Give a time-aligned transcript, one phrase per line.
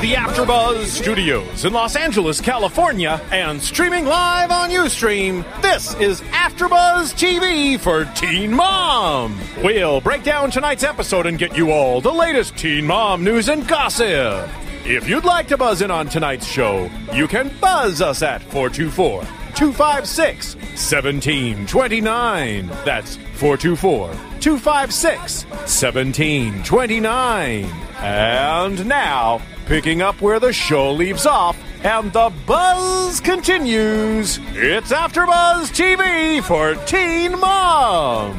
[0.00, 7.14] The AfterBuzz Studios in Los Angeles, California, and streaming live on UStream, this is AfterBuzz
[7.14, 9.36] TV for Teen Mom.
[9.60, 13.66] We'll break down tonight's episode and get you all the latest Teen Mom news and
[13.66, 14.48] gossip.
[14.84, 19.22] If you'd like to buzz in on tonight's show, you can buzz us at 424
[19.56, 22.68] 256 1729.
[22.84, 27.64] That's 424 256 1729.
[28.00, 35.70] And now, picking up where the show leaves off and the buzz continues, it's AfterBuzz
[35.70, 38.32] TV for Teen Mom.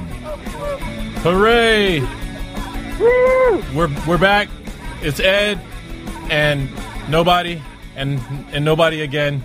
[1.21, 2.01] Hooray!
[3.73, 4.49] We're we're back.
[5.01, 5.59] It's Ed
[6.29, 6.69] and
[7.09, 7.61] nobody
[7.95, 8.19] and
[8.51, 9.43] and nobody again.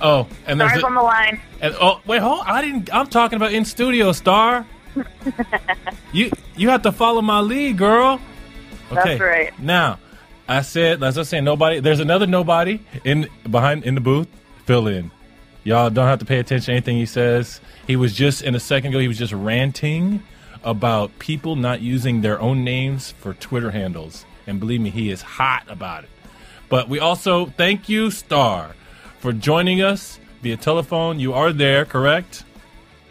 [0.00, 1.40] Oh, and there's Stars a- on the line.
[1.60, 2.42] and, oh wait, hold.
[2.46, 2.92] I didn't.
[2.94, 4.66] I'm talking about in studio star.
[6.12, 8.20] you you have to follow my lead, girl.
[8.92, 9.02] Okay.
[9.16, 9.58] That's right.
[9.58, 9.98] Now,
[10.52, 11.80] I said, as I was saying, nobody.
[11.80, 14.28] There's another nobody in behind in the booth.
[14.66, 15.10] Fill in.
[15.64, 17.60] Y'all don't have to pay attention to anything he says.
[17.86, 18.98] He was just in a second ago.
[18.98, 20.22] He was just ranting
[20.62, 25.22] about people not using their own names for Twitter handles, and believe me, he is
[25.22, 26.10] hot about it.
[26.68, 28.74] But we also thank you, Star,
[29.20, 31.18] for joining us via telephone.
[31.18, 32.44] You are there, correct?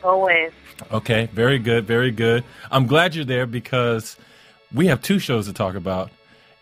[0.03, 0.52] Always.
[0.92, 2.44] Okay, very good, very good.
[2.70, 4.17] I'm glad you're there because
[4.73, 6.11] we have two shows to talk about,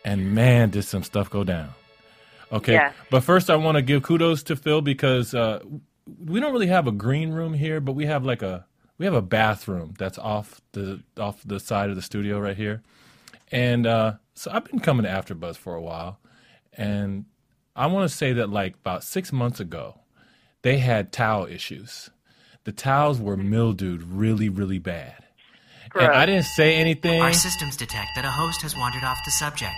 [0.03, 1.69] and man, did some stuff go down.
[2.51, 2.75] Okay,
[3.11, 5.59] but first I want to give kudos to Phil because uh,
[6.25, 8.65] we don't really have a green room here, but we have like a
[8.97, 12.81] we have a bathroom that's off the off the side of the studio right here,
[13.51, 16.19] and uh, so I've been coming to AfterBuzz for a while,
[16.73, 17.25] and
[17.75, 19.99] I want to say that like about six months ago,
[20.63, 22.09] they had towel issues.
[22.63, 25.25] The towels were mildewed really, really bad.
[25.95, 27.21] And I didn't say anything.
[27.21, 29.73] Our systems detect that a host has wandered off the subject.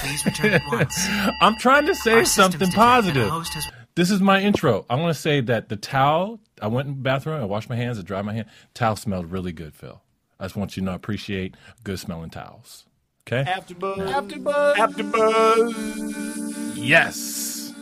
[0.00, 1.06] Please return at once.
[1.40, 3.28] I'm trying to say Our something detect that a positive.
[3.28, 4.84] host has This is my intro.
[4.90, 7.76] I want to say that the towel, I went in the bathroom, I washed my
[7.76, 8.46] hands, I dried my hand.
[8.74, 10.00] Towel smelled really good, Phil.
[10.38, 11.54] I just want you to know appreciate
[11.84, 12.84] good smelling towels.
[13.26, 13.44] Okay?
[13.50, 14.74] AfterBuzz.
[14.74, 14.74] AfterBuzz.
[14.74, 16.72] AfterBuzz.
[16.76, 17.72] Yes.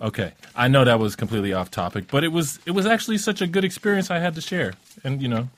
[0.00, 0.32] Okay.
[0.54, 3.46] I know that was completely off topic, but it was it was actually such a
[3.46, 4.74] good experience I had to share.
[5.02, 5.48] And you know,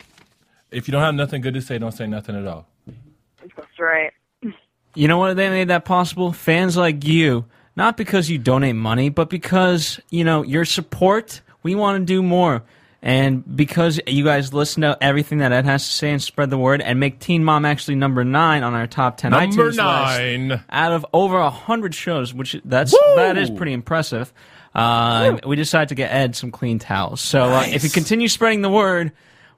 [0.70, 2.66] if you don't have nothing good to say, don't say nothing at all.
[3.40, 4.12] That's right.
[4.94, 6.32] You know what they made that possible?
[6.32, 7.44] Fans like you.
[7.76, 12.22] Not because you donate money, but because, you know, your support, we want to do
[12.22, 12.64] more.
[13.00, 16.58] And because you guys listen to everything that Ed has to say and spread the
[16.58, 19.78] word and make Teen Mom actually number nine on our top 10 Number iTunes list
[19.78, 20.60] nine.
[20.68, 22.98] out of over a hundred shows, which that's Woo!
[23.14, 24.32] that is pretty impressive.
[24.74, 27.20] Uh, we decided to get Ed some clean towels.
[27.20, 29.12] So uh, if you continue spreading the word,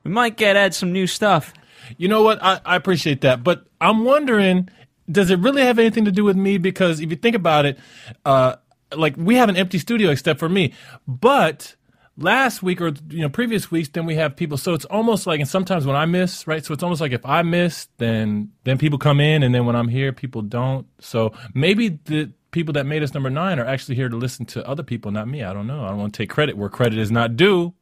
[0.05, 1.53] we might get Ed some new stuff.
[1.99, 2.43] You know what?
[2.43, 4.69] I, I appreciate that, but I'm wondering,
[5.11, 6.59] does it really have anything to do with me?
[6.59, 7.78] Because if you think about it,
[8.25, 8.56] uh,
[8.94, 10.72] like we have an empty studio except for me,
[11.06, 11.75] but
[12.16, 14.56] last week or you know previous weeks, then we have people.
[14.56, 16.65] So it's almost like, and sometimes when I miss, right?
[16.65, 19.77] So it's almost like if I miss, then then people come in, and then when
[19.77, 20.87] I'm here, people don't.
[21.00, 24.66] So maybe the people that made us number nine are actually here to listen to
[24.66, 25.43] other people, not me.
[25.43, 25.84] I don't know.
[25.84, 27.75] I don't want to take credit where credit is not due.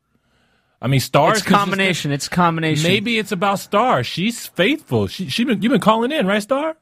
[0.80, 1.38] I mean, stars.
[1.38, 2.12] It's combination.
[2.12, 2.88] It's combination.
[2.88, 4.04] Maybe it's about Star.
[4.04, 5.06] She's faithful.
[5.08, 6.76] She she been you've been calling in, right, Star?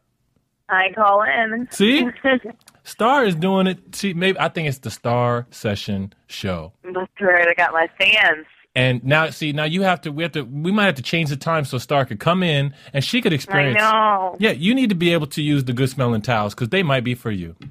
[0.69, 1.69] I call in.
[1.71, 2.09] See?
[2.85, 3.95] Star is doing it.
[3.95, 6.73] See, maybe I think it's the Star Session show.
[6.85, 7.49] That's right.
[7.49, 8.47] I got my fans.
[8.75, 10.13] And now, see, now you have to.
[10.13, 10.43] We have to.
[10.43, 13.33] We might have to change the time so Star could come in and she could
[13.33, 13.81] experience.
[13.81, 14.33] I experience.
[14.33, 14.37] know.
[14.39, 17.05] Yeah, you need to be able to use the good smelling towels because they might
[17.05, 17.57] be for you.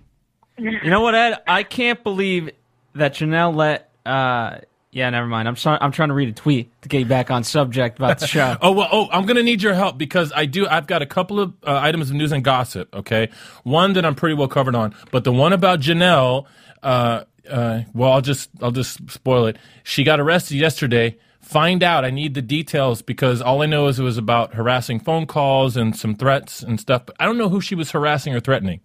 [0.57, 1.37] You know what, Ed?
[1.47, 2.49] I can't believe
[2.93, 3.91] that Jenelle let.
[4.05, 4.59] Uh,
[4.95, 5.47] yeah, never mind.
[5.47, 5.77] I'm sorry.
[5.81, 8.55] I'm trying to read a tweet to get you back on subject about the show.
[8.61, 8.87] Oh well.
[8.91, 10.65] Oh, I'm gonna need your help because I do.
[10.67, 12.95] I've got a couple of uh, items of news and gossip.
[12.95, 13.29] Okay,
[13.63, 16.45] one that I'm pretty well covered on, but the one about Jenelle.
[16.81, 19.57] Uh, uh, well, I'll just I'll just spoil it.
[19.83, 21.17] She got arrested yesterday.
[21.41, 22.03] Find out.
[22.05, 25.77] I need the details because all I know is it was about harassing phone calls
[25.77, 27.05] and some threats and stuff.
[27.05, 28.79] But I don't know who she was harassing or threatening.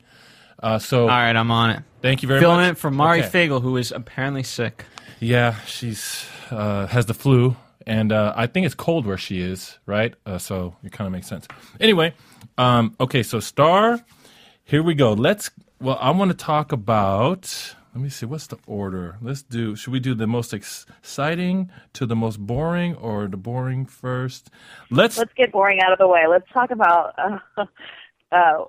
[0.62, 1.82] Uh, so All right, I'm on it.
[2.02, 2.72] thank you very Filling much.
[2.72, 3.48] it for Mari Okay.
[3.48, 4.84] Fagel, who is apparently sick.
[5.20, 7.54] Yeah, she's uh, has the flu,
[7.86, 10.14] and uh, I think it's cold where she is, right?
[10.24, 11.46] Uh, so it kind of makes sense.
[11.78, 12.14] Anyway,
[12.56, 14.00] um, okay, so Star,
[14.64, 15.12] here we go.
[15.12, 15.50] Let's.
[15.78, 17.74] Well, I want to talk about.
[17.94, 18.24] Let me see.
[18.24, 19.18] What's the order?
[19.20, 19.76] Let's do.
[19.76, 24.48] Should we do the most exciting to the most boring, or the boring first?
[24.90, 25.18] Let's.
[25.18, 26.26] Let's get boring out of the way.
[26.30, 27.38] Let's talk about uh,
[28.32, 28.64] uh,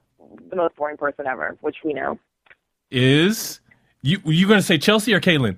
[0.49, 2.19] the most boring person ever, which we know,
[2.89, 3.61] is
[4.01, 5.55] you you going to say Chelsea or Caitlin?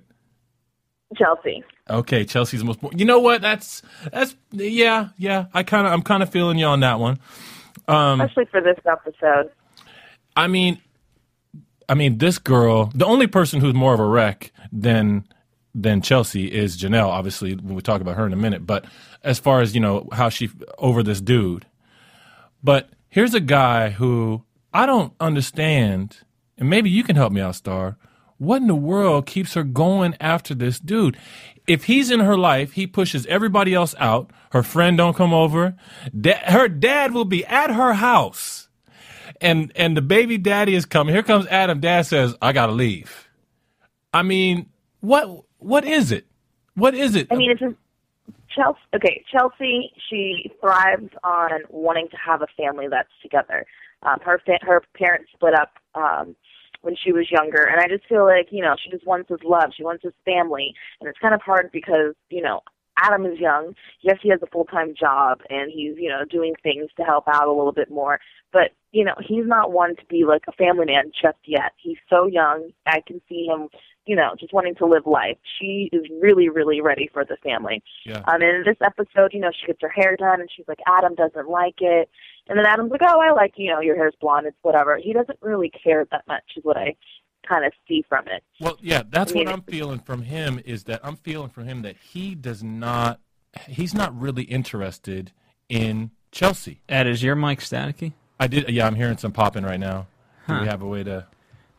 [1.16, 1.64] Chelsea.
[1.90, 2.80] Okay, Chelsea's the most.
[2.94, 3.42] You know what?
[3.42, 3.82] That's
[4.12, 5.48] that's yeah yeah.
[5.54, 7.20] I kind of I'm kind of feeling you on that one.
[7.88, 9.52] Um, Especially for this episode.
[10.36, 10.80] I mean,
[11.90, 15.26] I mean, this girl, the only person who's more of a wreck than
[15.76, 17.10] than Chelsea is Jenelle.
[17.10, 18.66] Obviously, when we talk about her in a minute.
[18.66, 18.86] But
[19.24, 21.66] as far as you know, how she over this dude.
[22.64, 24.44] But here's a guy who
[24.74, 26.20] I don't understand,
[26.58, 27.98] and maybe you can help me out, Star.
[28.44, 31.18] What in the world keeps her going after this dude?
[31.68, 34.32] If he's in her life, he pushes everybody else out.
[34.52, 35.76] Her friend don't come over.
[36.20, 38.64] Da- her dad will be at her house
[39.42, 41.14] and and the baby daddy is coming.
[41.14, 41.80] Here comes Adam.
[41.80, 43.30] Dad says, "I gotta leave."
[44.14, 44.70] I mean,
[45.02, 46.26] what what is it?
[46.76, 47.28] What is it?
[47.30, 47.76] I mean, it's just
[48.56, 48.80] Chelsea.
[48.96, 49.92] Okay, Chelsea.
[50.10, 53.66] She thrives on wanting to have a family that's together.
[54.04, 56.36] Um, her fa- her parents split up um,
[56.84, 59.40] when she was younger, and I just feel like you know she just wants his
[59.44, 59.72] love.
[59.76, 62.62] She wants his family, and it's kind of hard because you know
[63.00, 63.74] Adam is young.
[64.02, 67.26] Yes, he has a full time job, and he's you know doing things to help
[67.28, 68.20] out a little bit more.
[68.52, 71.72] But you know he's not one to be like a family man just yet.
[71.78, 72.70] He's so young.
[72.86, 73.70] I can see him
[74.06, 75.38] you know, just wanting to live life.
[75.60, 77.84] She is really, really ready for the family.
[78.06, 78.18] Yeah.
[78.28, 80.80] Um, and in this episode, you know, she gets her hair done and she's like,
[80.88, 82.10] Adam doesn't like it.
[82.48, 84.48] And then Adam's like, oh, I like, you know, your hair's blonde.
[84.48, 84.98] It's whatever.
[84.98, 86.96] He doesn't really care that much is what I
[87.48, 88.44] kind of see from it.
[88.60, 91.66] Well, yeah, that's I mean, what I'm feeling from him is that I'm feeling from
[91.66, 93.20] him that he does not
[93.68, 95.32] he's not really interested
[95.70, 96.82] in Chelsea.
[96.90, 98.14] Ed, is your mic staticky?
[98.40, 100.08] I did yeah, I'm hearing some popping right now.
[100.48, 101.26] Do we have a way to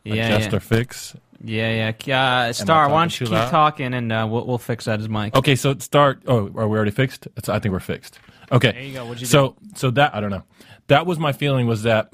[0.05, 0.57] Yeah, adjust yeah.
[0.57, 1.15] or fix?
[1.43, 2.47] Yeah, yeah.
[2.47, 3.49] Uh, Star, why don't you keep loud?
[3.49, 5.35] talking and uh, we'll, we'll fix that as Mike.
[5.35, 7.27] Okay, so start oh, are we already fixed?
[7.35, 8.19] It's, I think we're fixed.
[8.51, 8.71] Okay.
[8.71, 9.05] There you go.
[9.05, 10.43] What'd you so so that I don't know.
[10.87, 12.11] That was my feeling was that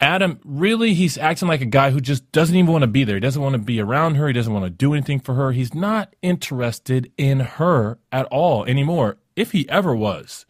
[0.00, 3.16] Adam really he's acting like a guy who just doesn't even want to be there.
[3.16, 4.26] He doesn't want to be around her.
[4.26, 5.52] He doesn't want to do anything for her.
[5.52, 9.18] He's not interested in her at all anymore.
[9.36, 10.46] If he ever was,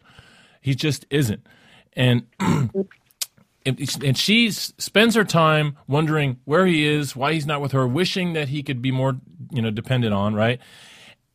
[0.61, 1.45] he just isn't.
[1.93, 2.27] And
[3.65, 7.87] and and she spends her time wondering where he is, why he's not with her,
[7.87, 9.19] wishing that he could be more,
[9.51, 10.59] you know, dependent on, right?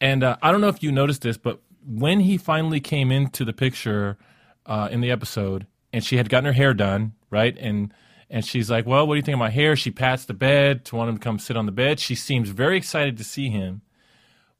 [0.00, 3.44] And uh, I don't know if you noticed this, but when he finally came into
[3.44, 4.19] the picture
[4.67, 7.93] uh, in the episode, and she had gotten her hair done, right, and
[8.28, 10.84] and she's like, "Well, what do you think of my hair?" She pats the bed
[10.87, 12.00] to want him to come sit on the bed.
[12.00, 13.82] She seems very excited to see him,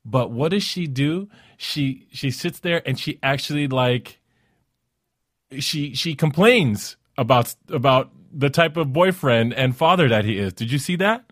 [0.05, 1.29] but what does she do?
[1.57, 4.21] She she sits there and she actually like
[5.59, 10.53] she she complains about about the type of boyfriend and father that he is.
[10.53, 11.25] Did you see that?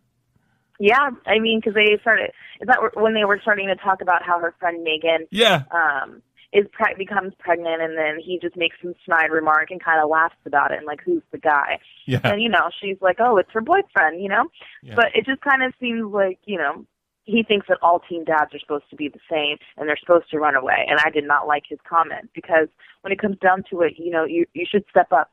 [0.81, 2.31] Yeah, I mean, because they started.
[2.61, 5.63] Is that when they were starting to talk about how her friend Megan Yeah.
[5.71, 6.23] um,
[6.53, 10.09] is pre- becomes pregnant, and then he just makes some snide remark and kind of
[10.09, 11.79] laughs about it, and like, who's the guy?
[12.07, 12.21] Yeah.
[12.25, 14.45] And you know, she's like, oh, it's her boyfriend, you know.
[14.83, 14.95] Yeah.
[14.97, 16.85] But it just kind of seems like you know
[17.25, 20.31] he thinks that all teen dads are supposed to be the same and they're supposed
[20.31, 20.85] to run away.
[20.89, 22.69] And I did not like his comment because
[23.01, 25.31] when it comes down to it, you know, you you should step up,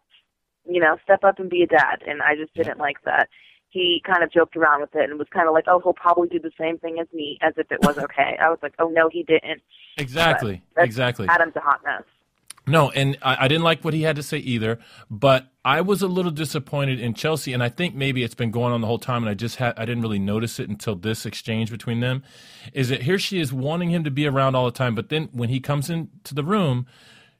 [0.66, 2.04] you know, step up and be a dad.
[2.08, 3.30] And I just didn't like that.
[3.70, 6.28] He kind of joked around with it and was kind of like, oh, he'll probably
[6.28, 8.38] do the same thing as me, as if it was okay.
[8.42, 9.62] I was like, oh no, he didn't.
[9.98, 10.62] Exactly.
[10.78, 11.28] Exactly.
[11.30, 12.04] Adam's a hot mess.
[12.68, 14.80] No, and I, I didn't like what he had to say either.
[15.10, 18.72] But I was a little disappointed in Chelsea, and I think maybe it's been going
[18.72, 21.26] on the whole time, and I just had I didn't really notice it until this
[21.26, 22.24] exchange between them.
[22.74, 25.30] Is that here she is wanting him to be around all the time, but then
[25.32, 26.86] when he comes into the room,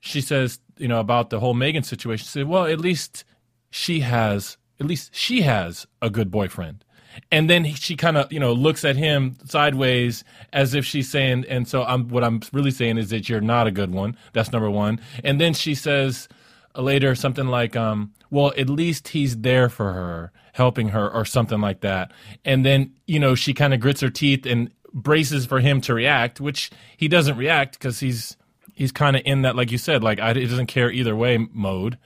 [0.02, 2.26] she says, you know, about the whole Megan situation.
[2.26, 3.24] She said, "Well, at least
[3.70, 6.84] she has, at least she has a good boyfriend."
[7.32, 11.10] And then he, she kind of, you know, looks at him sideways as if she's
[11.10, 14.18] saying, and so I'm, what I'm really saying is that you're not a good one.
[14.34, 15.00] That's number one.
[15.24, 16.30] And then she says
[16.76, 21.26] uh, later something like, um, well, at least he's there for her, helping her or
[21.26, 22.14] something like that.
[22.46, 25.94] And then, you know, she kind of grits her teeth and braces for him to
[25.94, 28.38] react, which he doesn't react because he's,
[28.82, 32.00] he's kind of in that, like you said, like I, doesn't care either way mode.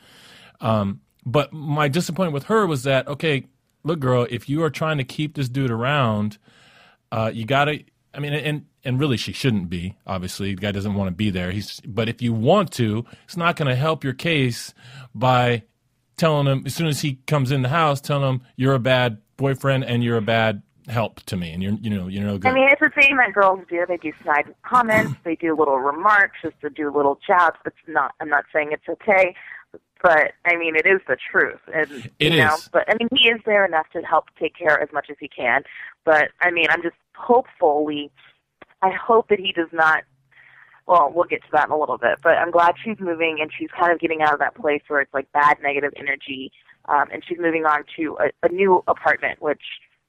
[0.59, 3.45] Um, but my disappointment with her was that okay,
[3.85, 6.37] look, girl, if you are trying to keep this dude around,
[7.11, 7.83] uh, you gotta.
[8.13, 9.95] I mean, and and really, she shouldn't be.
[10.05, 11.51] Obviously, the guy doesn't want to be there.
[11.51, 14.73] He's, but if you want to, it's not going to help your case
[15.13, 15.63] by
[16.17, 19.17] telling him as soon as he comes in the house, telling him you're a bad
[19.37, 22.49] boyfriend and you're a bad help to me, and you're you know you're no good.
[22.49, 23.85] I mean, it's the thing that girls do.
[23.87, 25.13] They do snide comments.
[25.23, 27.57] they do little remarks just to do little jabs.
[27.65, 28.13] It's not.
[28.19, 29.35] I'm not saying it's okay,
[30.01, 32.55] but I mean, it is the truth, and It you know.
[32.55, 32.69] is.
[32.71, 35.27] But I mean, he is there enough to help take care as much as he
[35.27, 35.63] can.
[36.03, 38.11] But I mean, I'm just hopefully,
[38.81, 40.03] I hope that he does not.
[40.87, 43.49] Well, we'll get to that in a little bit, but I'm glad she's moving and
[43.57, 46.51] she's kind of getting out of that place where it's like bad negative energy,
[46.87, 49.63] um, and she's moving on to a, a new apartment, which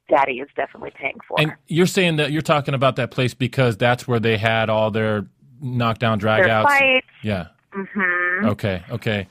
[0.08, 1.40] Daddy is definitely paying for.
[1.40, 4.90] And you're saying that you're talking about that place because that's where they had all
[4.90, 5.26] their
[5.60, 6.62] knockdown Their dragouts.
[6.64, 7.06] fights.
[7.22, 7.48] Yeah.
[7.72, 8.82] hmm Okay.
[8.90, 9.26] Okay.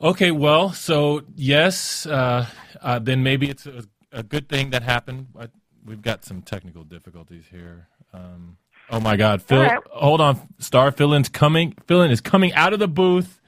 [0.00, 0.30] Okay.
[0.30, 2.46] Well, so yes, uh,
[2.82, 5.28] uh, then maybe it's a, a good thing that happened.
[5.38, 5.48] I,
[5.84, 7.88] we've got some technical difficulties here.
[8.12, 8.56] Um,
[8.90, 9.62] oh my God, Phil!
[9.62, 9.78] Right.
[9.90, 10.90] Hold on, Star.
[10.92, 11.74] Phil's coming.
[11.86, 13.40] Phil is coming out of the booth.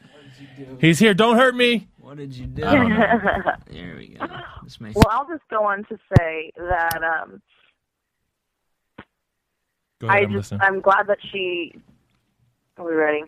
[0.81, 1.15] He's here.
[1.15, 1.89] Don't hurt me.
[2.11, 2.65] What did you do?
[2.65, 3.07] I don't know.
[3.71, 4.27] There we go.
[4.65, 7.41] This makes Well, I'll just go on to say that um,
[10.01, 10.61] Go ahead, I I'm just listening.
[10.65, 11.73] I'm glad that she.
[12.79, 13.23] Are we ready?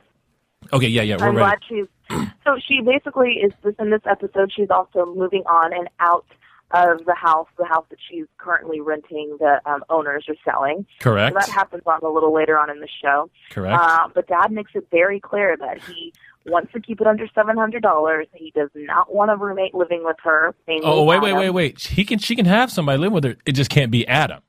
[0.73, 0.89] Okay.
[0.89, 1.03] Yeah.
[1.03, 1.17] Yeah.
[1.21, 1.47] We're I'm ready.
[1.47, 2.27] glad she's.
[2.45, 4.51] So she basically is this in this episode.
[4.53, 6.27] She's also moving on and out
[6.73, 9.37] of the house, the house that she's currently renting.
[9.39, 10.87] The um, owners are selling.
[11.01, 11.35] Correct.
[11.35, 13.31] So that happens on a little later on in the show.
[13.51, 13.81] Correct.
[13.81, 16.13] Uh, but Dad makes it very clear that he
[16.47, 18.27] wants to keep it under seven hundred dollars.
[18.35, 20.55] He does not want a roommate living with her.
[20.83, 21.41] oh wait, wait, Adam.
[21.41, 21.81] wait, wait.
[21.81, 22.19] He can.
[22.19, 23.37] She can have somebody live with her.
[23.47, 24.41] It just can't be Adam.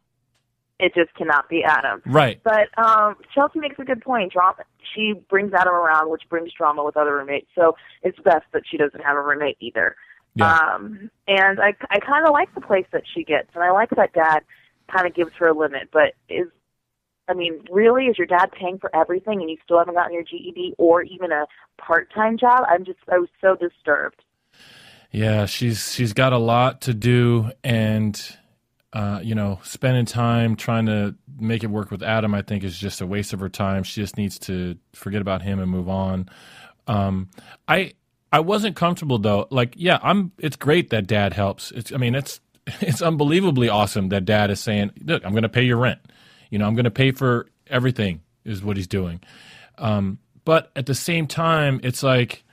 [0.79, 2.01] It just cannot be Adam.
[2.05, 2.41] Right.
[2.43, 4.33] But um, Chelsea makes a good point.
[4.33, 4.63] Drama.
[4.93, 7.47] She brings Adam around, which brings drama with other roommates.
[7.55, 9.95] So it's best that she doesn't have a roommate either.
[10.35, 10.57] Yeah.
[10.57, 13.89] Um, and I, I kind of like the place that she gets, and I like
[13.91, 14.39] that Dad
[14.91, 15.89] kind of gives her a limit.
[15.91, 16.47] But is,
[17.27, 20.23] I mean, really, is your dad paying for everything, and you still haven't gotten your
[20.23, 21.45] GED or even a
[21.77, 22.65] part-time job?
[22.67, 24.23] I'm just, I was so disturbed.
[25.11, 28.19] Yeah, she's she's got a lot to do, and
[28.93, 32.77] uh, you know, spending time trying to make it work with Adam, I think, is
[32.77, 33.83] just a waste of her time.
[33.83, 36.29] She just needs to forget about him and move on.
[36.87, 37.29] Um,
[37.67, 37.93] I
[38.33, 39.47] I wasn't comfortable though.
[39.51, 40.31] Like, yeah, I'm.
[40.39, 41.71] It's great that Dad helps.
[41.71, 41.93] It's.
[41.93, 42.41] I mean, it's
[42.81, 45.99] it's unbelievably awesome that Dad is saying, "Look, I'm going to pay your rent.
[46.49, 49.21] You know, I'm going to pay for everything." Is what he's doing.
[49.77, 52.43] Um, but at the same time, it's like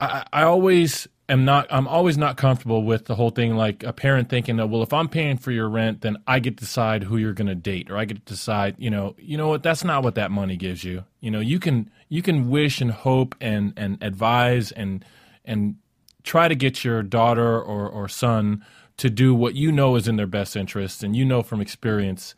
[0.00, 3.92] I, I always am not I'm always not comfortable with the whole thing like a
[3.92, 7.04] parent thinking that well if I'm paying for your rent then I get to decide
[7.04, 9.62] who you're going to date or I get to decide you know you know what
[9.62, 12.90] that's not what that money gives you you know you can you can wish and
[12.90, 15.04] hope and and advise and
[15.44, 15.76] and
[16.22, 18.64] try to get your daughter or or son
[18.96, 22.34] to do what you know is in their best interest and you know from experience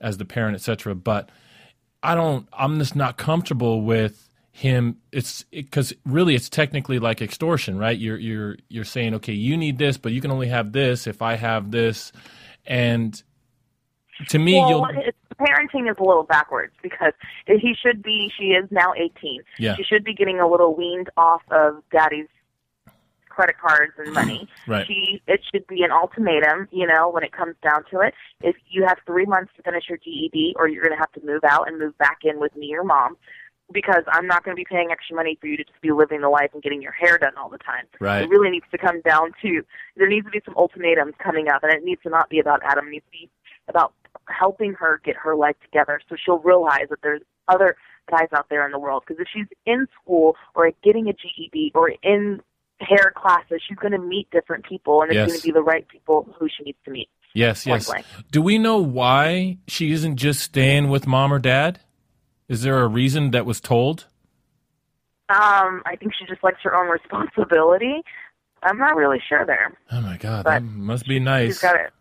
[0.00, 1.30] as the parent etc but
[2.02, 2.48] I don't.
[2.52, 4.29] I'm just not comfortable with
[4.60, 4.98] him.
[5.10, 7.98] It's because really, it's technically like extortion, right?
[7.98, 11.22] You're you're you're saying, okay, you need this, but you can only have this if
[11.22, 12.12] I have this,
[12.66, 13.20] and
[14.28, 14.86] to me, well,
[15.38, 17.14] parenting is a little backwards because
[17.46, 18.30] he should be.
[18.38, 19.40] She is now 18.
[19.58, 19.76] Yeah.
[19.76, 22.28] She should be getting a little weaned off of daddy's
[23.30, 24.46] credit cards and money.
[24.66, 24.86] Right.
[24.86, 28.12] She it should be an ultimatum, you know, when it comes down to it.
[28.42, 31.20] If you have three months to finish your GED, or you're going to have to
[31.24, 33.16] move out and move back in with me or mom.
[33.72, 36.20] Because I'm not going to be paying extra money for you to just be living
[36.22, 37.84] the life and getting your hair done all the time.
[38.00, 38.22] Right.
[38.22, 39.62] It really needs to come down to
[39.96, 42.60] there needs to be some ultimatums coming up, and it needs to not be about
[42.64, 42.88] Adam.
[42.88, 43.30] It needs to be
[43.68, 43.92] about
[44.28, 47.76] helping her get her life together, so she'll realize that there's other
[48.10, 49.04] guys out there in the world.
[49.06, 52.40] Because if she's in school or getting a GED or in
[52.80, 55.28] hair classes, she's going to meet different people, and it's Yes.
[55.28, 57.08] going to be the right people who she needs to meet.
[57.34, 57.86] yes, yes.
[57.86, 58.04] blank.
[58.32, 61.78] Do we know why she isn't just staying with mom or dad?
[62.50, 64.06] Is there a reason that was told?
[65.28, 68.02] Um, I think she just likes her own responsibility.
[68.64, 69.72] I'm not really sure there.
[69.92, 71.54] Oh my God, But that must be nice.
[71.54, 71.92] She's got it.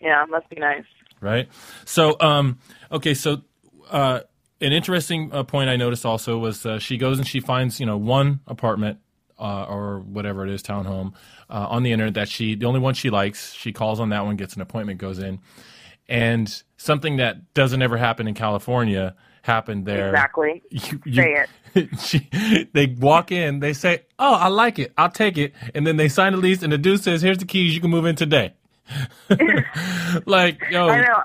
[0.00, 0.84] Yeah, it must be nice.
[1.20, 1.48] right?
[1.84, 2.58] So, um,
[2.90, 3.42] okay, so
[3.90, 4.20] uh,
[4.62, 7.84] an interesting uh, point I noticed also was uh, she goes and she finds you
[7.84, 9.00] know one apartment
[9.38, 11.12] uh, or whatever it is, townhome
[11.50, 13.52] uh, on the internet that she the only one she likes.
[13.52, 15.40] She calls on that one, gets an appointment, goes in,
[16.08, 20.08] and something that doesn't ever happen in California happened there.
[20.08, 20.62] Exactly.
[20.70, 21.88] You, you, Say it.
[22.00, 24.92] she, they walk in, they say, "Oh, I like it.
[24.96, 27.44] I'll take it," and then they sign the lease, and the dude says, "Here's the
[27.44, 27.74] keys.
[27.74, 28.54] You can move in today."
[30.26, 31.22] like, yo, I know.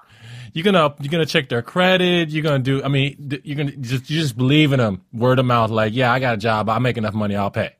[0.53, 2.29] you're gonna you're gonna check their credit.
[2.29, 2.83] You're gonna do.
[2.83, 5.69] I mean, you're gonna just you just believe in them, word of mouth.
[5.69, 6.69] Like, yeah, I got a job.
[6.69, 7.35] I make enough money.
[7.35, 7.75] I'll pay.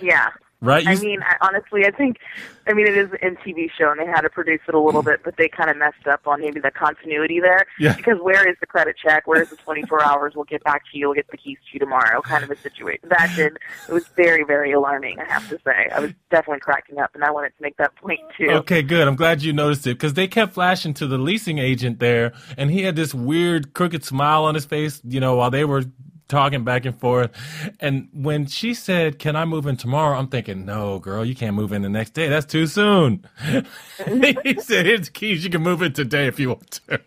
[0.00, 0.30] Yeah.
[0.62, 0.86] Right?
[0.86, 2.18] I mean, I, honestly, I think,
[2.68, 5.02] I mean, it is an MTV show, and they had to produce it a little
[5.02, 5.06] mm.
[5.06, 7.66] bit, but they kind of messed up on maybe the continuity there.
[7.80, 7.96] Yeah.
[7.96, 9.26] Because where is the credit check?
[9.26, 10.34] Where is the 24 hours?
[10.36, 11.08] We'll get back to you.
[11.08, 12.20] We'll get the keys to you tomorrow.
[12.20, 13.08] Kind of a situation.
[13.08, 13.58] That did.
[13.88, 15.18] It was very, very alarming.
[15.18, 15.88] I have to say.
[15.92, 18.50] I was definitely cracking up, and I wanted to make that point too.
[18.50, 19.08] Okay, good.
[19.08, 22.70] I'm glad you noticed it because they kept flashing to the leasing agent there, and
[22.70, 25.82] he had this weird crooked smile on his face, you know, while they were
[26.32, 27.30] talking back and forth.
[27.78, 31.54] And when she said, "Can I move in tomorrow?" I'm thinking, "No, girl, you can't
[31.54, 32.28] move in the next day.
[32.28, 33.24] That's too soon."
[34.06, 35.44] he said, "Here's the keys.
[35.44, 37.00] You can move in today if you want to."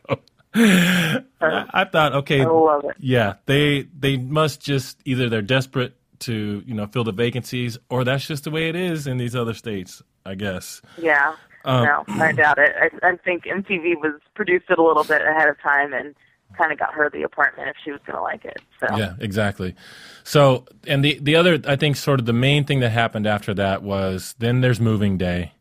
[1.42, 2.96] I, thought, okay, I love it.
[3.00, 8.04] yeah, they they must just either they're desperate to you know fill the vacancies, or
[8.04, 10.82] that's just the way it is in these other states, I guess.
[10.98, 11.36] Yeah.
[11.66, 12.76] Um, no, I doubt it.
[12.80, 16.16] I, I think MTV was produced it a little bit ahead of time and
[16.58, 18.62] kind of got her the apartment if she was going to like it.
[18.80, 19.76] So Yeah, exactly.
[20.24, 23.54] So, and the the other, I think, sort of the main thing that happened after
[23.54, 25.54] that was then there's moving day,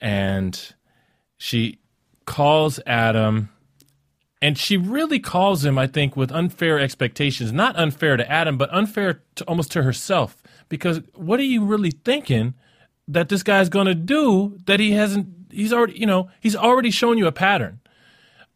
[0.00, 0.74] and
[1.38, 1.78] she
[2.24, 3.50] calls Adam,
[4.40, 7.52] and she really calls him, I think, with unfair expectations.
[7.52, 10.42] Not unfair to Adam, but unfair to almost to herself.
[10.68, 12.54] Because what are you really thinking
[13.08, 15.28] that this guy's going to do that he hasn't?
[15.50, 17.80] He's already, you know, he's already shown you a pattern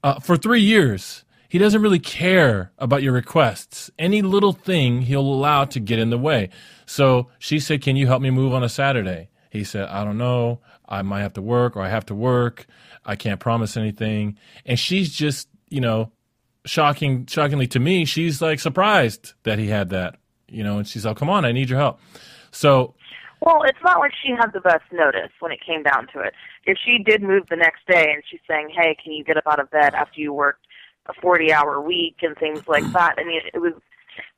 [0.02, 1.24] uh, for three years.
[1.48, 3.90] He doesn't really care about your requests.
[3.98, 6.50] Any little thing he'll allow to get in the way.
[6.86, 9.28] So she said, Can you help me move on a Saturday?
[9.50, 10.60] He said, I don't know.
[10.88, 12.66] I might have to work or I have to work.
[13.04, 14.38] I can't promise anything.
[14.64, 16.12] And she's just, you know,
[16.64, 20.16] shocking, shockingly to me, she's like surprised that he had that,
[20.48, 22.00] you know, and she's like, Come on, I need your help.
[22.50, 22.94] So
[23.40, 26.34] Well, it's not like she had the best notice when it came down to it.
[26.64, 29.44] If she did move the next day and she's saying, "Hey, can you get up
[29.46, 30.65] out of bed after you worked
[31.08, 33.72] a 40-hour week and things like that?" I mean, it was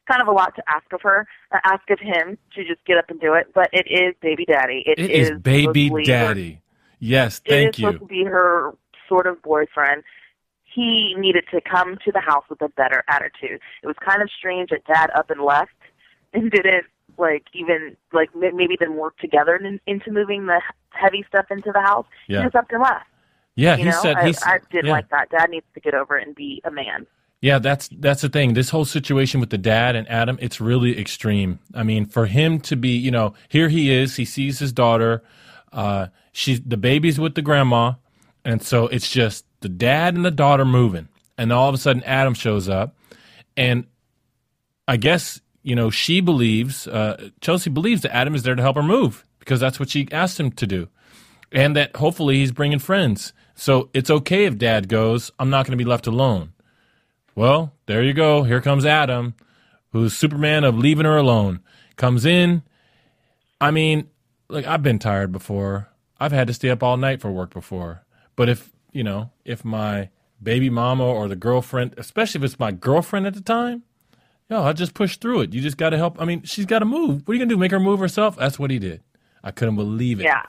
[0.08, 2.96] kind of a lot to ask of her, uh, ask of him to just get
[2.98, 3.48] up and do it.
[3.54, 4.82] But it is baby daddy.
[4.86, 6.62] it, it is, baby supposed to be her- daddy.
[7.00, 7.98] Yes, it is thank supposed you.
[8.00, 8.72] to be her
[9.08, 10.02] sort of boyfriend.
[10.64, 13.60] He needed to come to the house with a better attitude.
[13.82, 15.70] It was kind of strange that dad up and left
[16.32, 20.60] and didn't like even like maybe then work together in, into moving the
[20.90, 22.06] heavy stuff into the house.
[22.28, 22.38] Yeah.
[22.38, 23.06] He just up and left.
[23.58, 24.92] Yeah, You he know, said I, he's, I didn't yeah.
[24.92, 25.30] like that.
[25.30, 27.08] Dad needs to get over it and be a man.
[27.40, 28.54] Yeah, that's that's the thing.
[28.54, 31.58] This whole situation with the dad and Adam, it's really extreme.
[31.74, 35.24] I mean, for him to be, you know, here he is, he sees his daughter,
[35.72, 37.94] uh, she's the baby's with the grandma,
[38.44, 42.04] and so it's just the dad and the daughter moving, and all of a sudden
[42.04, 42.96] Adam shows up,
[43.56, 43.86] and
[44.86, 48.76] I guess you know she believes uh, Chelsea believes that Adam is there to help
[48.76, 50.88] her move because that's what she asked him to do,
[51.50, 53.32] and that hopefully he's bringing friends.
[53.58, 55.32] So it's okay if dad goes.
[55.36, 56.52] I'm not going to be left alone.
[57.34, 58.44] Well, there you go.
[58.44, 59.34] Here comes Adam,
[59.90, 61.58] who's Superman of leaving her alone.
[61.96, 62.62] Comes in.
[63.60, 64.08] I mean,
[64.48, 65.88] like I've been tired before.
[66.20, 68.04] I've had to stay up all night for work before.
[68.36, 72.70] But if, you know, if my baby mama or the girlfriend, especially if it's my
[72.70, 73.82] girlfriend at the time,
[74.48, 75.52] yo, I'll just push through it.
[75.52, 76.20] You just got to help.
[76.20, 77.26] I mean, she's got to move.
[77.26, 77.58] What are you going to do?
[77.58, 78.36] Make her move herself?
[78.36, 79.02] That's what he did.
[79.42, 80.24] I couldn't believe it.
[80.24, 80.42] Yeah,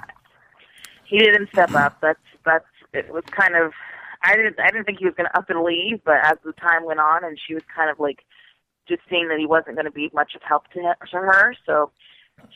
[1.05, 1.97] he didn't step up.
[2.01, 3.73] That's that's it was kind of.
[4.21, 6.51] I didn't I didn't think he was going to up and leave, but as the
[6.53, 8.25] time went on, and she was kind of like
[8.87, 11.91] just seeing that he wasn't going to be much of help to, to her, so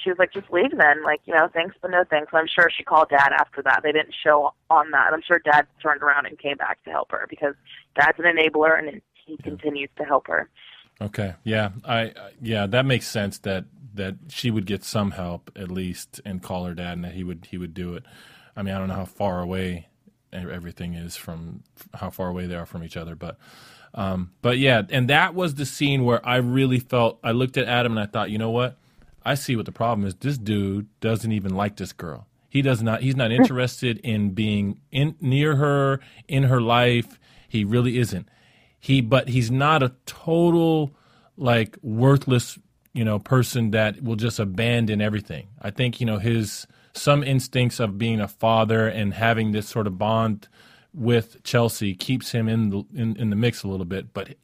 [0.02, 1.04] she was like, just leave then.
[1.04, 2.32] Like, you know, thanks but no thanks.
[2.34, 3.82] I'm sure she called dad after that.
[3.84, 5.14] They didn't show on that.
[5.14, 7.56] I'm sure dad turned around and came back to help her because
[7.96, 10.50] dad's an enabler and he continues to help her.
[11.02, 11.34] Okay.
[11.44, 11.70] Yeah.
[11.86, 13.66] I, yeah, that makes sense that
[13.96, 17.24] that she would get some help at least and call her dad and that he
[17.24, 18.04] would he would do it.
[18.56, 19.88] I mean, I don't know how far away
[20.34, 23.38] everything is from how far away they are from each other, but
[23.94, 27.68] um but yeah, and that was the scene where I really felt I looked at
[27.68, 28.78] Adam and I thought, "You know what?
[29.24, 30.16] I see what the problem is.
[30.16, 32.28] This dude doesn't even like this girl.
[32.50, 37.20] He does not he's not interested in being in near her in her life.
[37.48, 38.28] He really isn't
[38.84, 40.94] he but he's not a total
[41.38, 42.60] like worthless
[42.92, 47.80] you know person that will just abandon everything i think you know his some instincts
[47.80, 50.48] of being a father and having this sort of bond
[50.94, 54.36] with chelsea keeps him in the in, in the mix a little bit but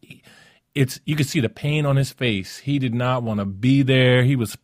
[0.76, 2.60] it's you could see the pain on his face.
[2.60, 4.24] He did not want to be there.
[4.24, 4.58] He was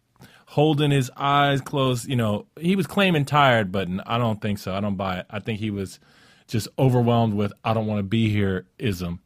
[0.47, 4.73] holding his eyes closed you know he was claiming tired but i don't think so.
[4.73, 5.25] I don't buy it.
[5.29, 5.99] I think he was
[6.47, 9.19] just overwhelmed with i don't want to be here ism.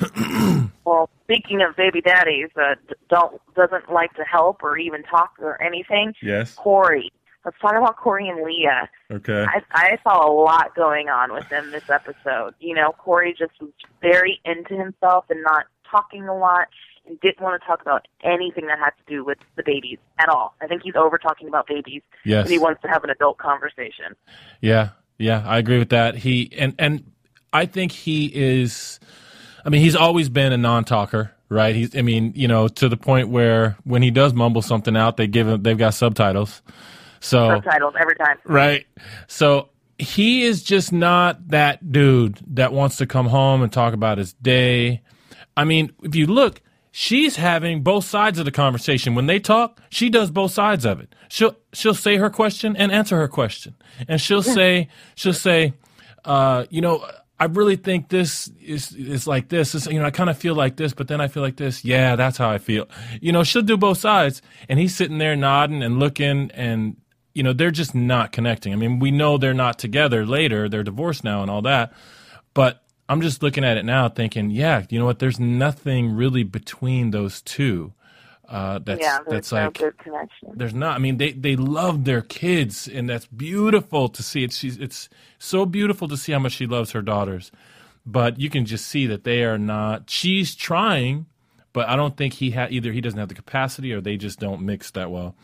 [0.84, 5.32] Well, speaking of baby daddies that d- don't doesn't like to help or even talk
[5.38, 6.54] or anything, yes.
[6.54, 7.12] Corey.
[7.44, 8.88] Let's talk about Corey and Leah.
[9.10, 12.54] okay I, I saw a lot going on with them this episode.
[12.60, 13.70] You know, Corey just was
[14.00, 16.68] very into himself and not talking a lot
[17.06, 20.28] and didn't want to talk about anything that had to do with the babies at
[20.28, 20.54] all.
[20.60, 23.38] I think he's over talking about babies yes and he wants to have an adult
[23.38, 24.14] conversation.
[24.60, 26.16] Yeah, yeah, I agree with that.
[26.16, 27.10] He and and
[27.52, 29.00] I think he is.
[29.64, 31.74] I mean, he's always been a non-talker, right?
[31.74, 31.96] He's.
[31.96, 35.26] I mean, you know, to the point where when he does mumble something out, they
[35.26, 35.62] give him.
[35.62, 36.62] They've got subtitles.
[37.20, 38.38] So Subtitles every time.
[38.44, 38.86] right.
[39.26, 44.18] So he is just not that dude that wants to come home and talk about
[44.18, 45.02] his day.
[45.56, 49.14] I mean, if you look, she's having both sides of the conversation.
[49.16, 51.14] When they talk, she does both sides of it.
[51.28, 53.74] She'll she'll say her question and answer her question,
[54.06, 55.74] and she'll say she'll say,
[56.24, 57.04] uh, you know.
[57.40, 59.72] I really think this is is like this.
[59.72, 61.84] It's, you know, I kind of feel like this, but then I feel like this.
[61.84, 62.88] Yeah, that's how I feel.
[63.20, 66.96] You know, she'll do both sides, and he's sitting there nodding and looking, and
[67.38, 68.72] you know, they're just not connecting.
[68.72, 70.68] I mean, we know they're not together later.
[70.68, 71.92] They're divorced now and all that,
[72.52, 75.20] but I'm just looking at it now, thinking, yeah, you know what?
[75.20, 77.92] There's nothing really between those two.
[78.48, 80.50] Uh, that's yeah, that's no like good connection.
[80.54, 80.96] there's not.
[80.96, 84.42] I mean, they they love their kids, and that's beautiful to see.
[84.42, 87.52] It's she's, it's so beautiful to see how much she loves her daughters,
[88.04, 90.10] but you can just see that they are not.
[90.10, 91.26] She's trying,
[91.72, 92.90] but I don't think he had either.
[92.90, 95.36] He doesn't have the capacity, or they just don't mix that well.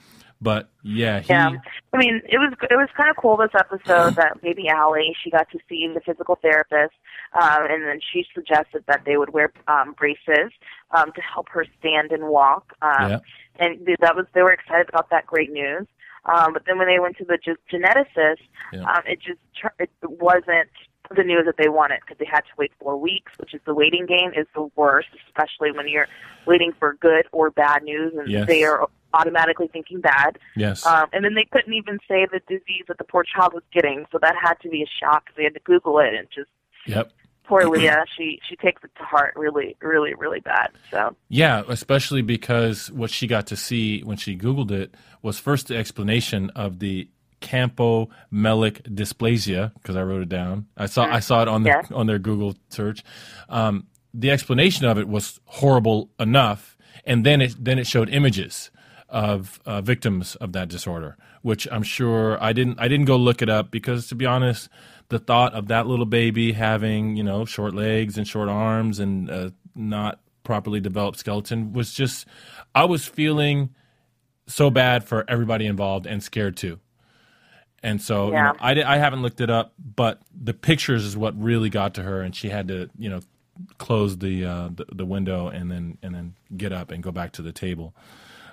[0.44, 1.52] But yeah, he, Yeah,
[1.94, 5.30] I mean, it was it was kind of cool this episode that baby Ali she
[5.30, 6.92] got to see the physical therapist,
[7.32, 10.52] um, and then she suggested that they would wear um, braces
[10.90, 12.74] um, to help her stand and walk.
[12.82, 13.18] Um, Yeah.
[13.58, 15.86] And th- that was they were excited about that great news.
[16.26, 18.82] Um, but then when they went to the ge- geneticist, Yeah.
[18.82, 20.68] um, it just tr- it wasn't
[21.14, 23.74] the news that they wanted because they had to wait four weeks, which is the
[23.74, 26.08] waiting game is the worst, especially when you're
[26.46, 28.46] waiting for good or bad news, and Yes.
[28.46, 30.38] they are automatically thinking bad.
[30.56, 33.62] yes, Um, and then they couldn't even say the disease that the poor child was
[33.72, 35.30] getting, so that had to be a shock.
[35.36, 36.48] They had to Google it, and just
[36.86, 37.12] yep.
[37.46, 40.70] poor Leah, she she takes it to heart really, really, really bad.
[40.90, 45.68] So Yeah, especially because what she got to see when she Googled it was first
[45.68, 47.08] the explanation of the
[47.44, 50.66] campomelic dysplasia because I wrote it down.
[50.76, 51.96] I saw I saw it on their Yeah.
[51.96, 53.04] on their Google search.
[53.48, 58.70] Um, the explanation of it was horrible enough, and then it then it showed images
[59.08, 63.42] of uh, victims of that disorder, which I'm sure I didn't I didn't go look
[63.42, 64.68] it up because to be honest,
[65.08, 69.30] the thought of that little baby having you know short legs and short arms and
[69.30, 72.26] uh, not properly developed skeleton was just
[72.74, 73.70] I was feeling
[74.46, 76.78] so bad for everybody involved and scared too.
[77.84, 81.38] And so you know, I, I haven't looked it up, but the pictures is what
[81.40, 83.20] really got to her, and she had to you know
[83.76, 87.32] close the uh, the, the window and then and then get up and go back
[87.32, 87.94] to the table.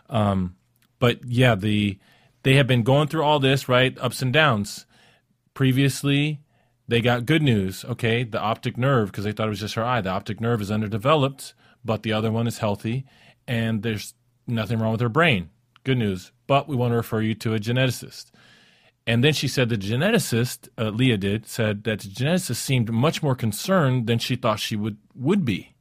[0.09, 0.57] Um,
[0.99, 1.97] but yeah, the
[2.43, 4.85] they have been going through all this right ups and downs.
[5.53, 6.41] Previously,
[6.89, 7.85] they got good news.
[7.85, 10.01] Okay, the optic nerve because they thought it was just her eye.
[10.01, 11.53] The optic nerve is underdeveloped,
[11.85, 13.05] but the other one is healthy,
[13.47, 14.13] and there's
[14.45, 15.51] nothing wrong with her brain.
[15.85, 16.33] Good news.
[16.47, 18.31] But we want to refer you to a geneticist.
[19.11, 23.21] And then she said the geneticist, uh, Leah did, said that the geneticist seemed much
[23.21, 25.75] more concerned than she thought she would would be.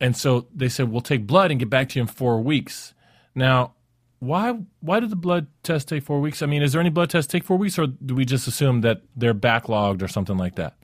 [0.00, 2.92] And so they said, "We'll take blood and get back to you in four weeks."
[3.36, 3.74] Now,
[4.18, 6.42] why why did the blood test take four weeks?
[6.42, 8.80] I mean, is there any blood test take four weeks, or do we just assume
[8.80, 10.74] that they're backlogged or something like that?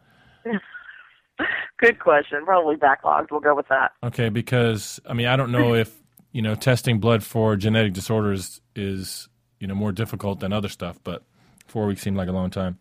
[1.79, 2.45] good question.
[2.45, 3.33] Probably backlogged.
[3.33, 3.91] We'll go with that.
[4.05, 8.61] Okay, because I mean, I don't know if you know testing blood for genetic disorders
[8.77, 9.29] is
[9.61, 11.23] you know more difficult than other stuff, but
[11.67, 12.79] four weeks seemed like a long time.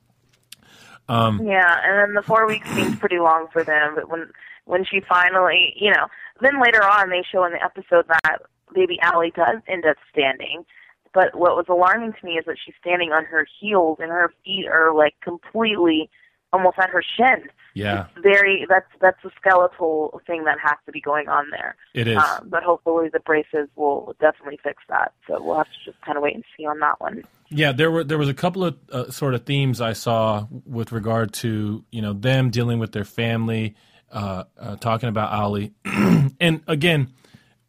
[1.07, 3.95] Um, Yeah, and then the four weeks seems pretty long for them.
[3.95, 4.31] But when
[4.65, 6.07] when she finally, you know,
[6.41, 8.41] then later on they show in the episode that
[8.73, 10.65] baby Ali does end up standing.
[11.13, 14.33] But what was alarming to me is that she's standing on her heels and her
[14.43, 16.09] feet are like completely
[16.53, 17.49] almost at her shin.
[17.73, 21.75] Yeah, It's very that's that's a skeletal thing that has to be going on there.
[21.95, 22.17] it is.
[22.17, 25.11] Um, but hopefully the braces will definitely fix that.
[25.27, 27.23] So we'll have to just kind of wait and see on that one.
[27.49, 30.91] Yeah, there were there was a couple of uh, sort of themes I saw with
[30.91, 33.75] regard to you know them dealing with their family,
[34.11, 35.73] uh, uh, talking about Ali,
[36.39, 37.11] and again,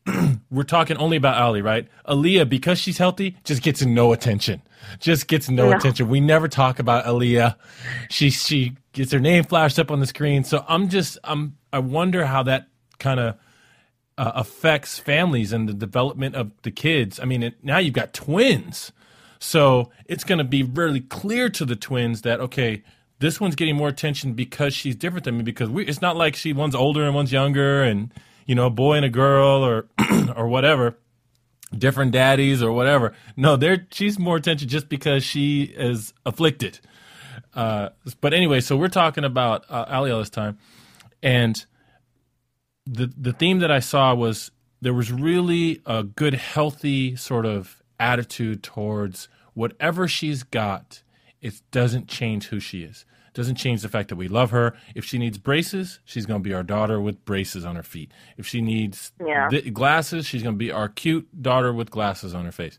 [0.50, 1.88] we're talking only about Ali, right?
[2.06, 4.62] Aleeah, because she's healthy, just gets no attention.
[4.98, 6.08] Just gets no attention.
[6.08, 7.56] We never talk about Aleeah.
[8.10, 10.44] She she gets her name flashed up on the screen.
[10.44, 13.36] So I'm just I'm I wonder how that kind of
[14.18, 17.18] uh, affects families and the development of the kids.
[17.18, 18.92] I mean, it, now you've got twins.
[19.38, 22.82] So it's going to be really clear to the twins that okay,
[23.20, 25.42] this one's getting more attention because she's different than me.
[25.42, 28.12] Because we, it's not like she one's older and one's younger, and
[28.46, 29.87] you know, a boy and a girl, or
[30.37, 30.96] or whatever,
[31.76, 33.14] different daddies or whatever.
[33.37, 36.80] No, they're she's more attention just because she is afflicted.
[37.54, 40.59] Uh, but anyway, so we're talking about uh, Ali all this time,
[41.22, 41.64] and
[42.87, 47.83] the the theme that I saw was there was really a good, healthy sort of
[47.98, 51.02] attitude towards whatever she's got.
[51.40, 53.04] It doesn't change who she is.
[53.35, 54.77] Doesn't change the fact that we love her.
[54.94, 58.12] If she needs braces, she's going to be our daughter with braces on her feet.
[58.37, 59.49] If she needs Yeah.
[59.49, 62.79] th- glasses, she's going to be our cute daughter with glasses on her face.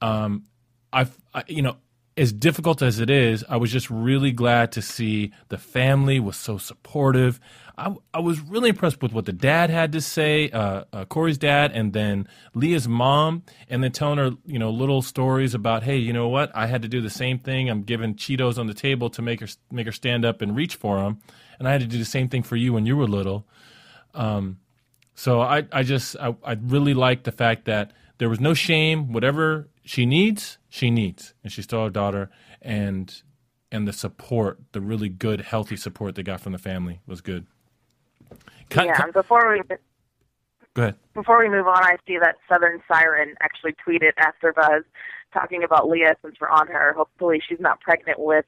[0.00, 0.44] Um,
[0.92, 1.76] I've, I, you know,
[2.16, 6.36] as difficult as it is, I was just really glad to see the family was
[6.36, 7.40] so supportive.
[7.78, 11.38] I, I was really impressed with what the dad had to say, uh, uh, Corey's
[11.38, 15.96] dad, and then Leah's mom, and then telling her, you know, little stories about, hey,
[15.96, 16.54] you know what?
[16.54, 17.70] I had to do the same thing.
[17.70, 20.74] I'm giving Cheetos on the table to make her make her stand up and reach
[20.74, 21.20] for them,
[21.58, 23.46] and I had to do the same thing for you when you were little.
[24.14, 24.58] Um,
[25.14, 29.12] so I, I just, I, I really like the fact that there was no shame.
[29.12, 33.22] Whatever she needs, she needs, and she's still our daughter, and
[33.70, 37.46] and the support, the really good, healthy support they got from the family was good.
[38.70, 38.96] Cut- yeah.
[38.96, 39.60] cut- Before we
[40.74, 40.96] go ahead.
[41.14, 44.84] before we move on, I see that Southern Siren actually tweeted after Buzz
[45.32, 46.92] talking about Leah since we're on her.
[46.94, 48.44] Hopefully, she's not pregnant with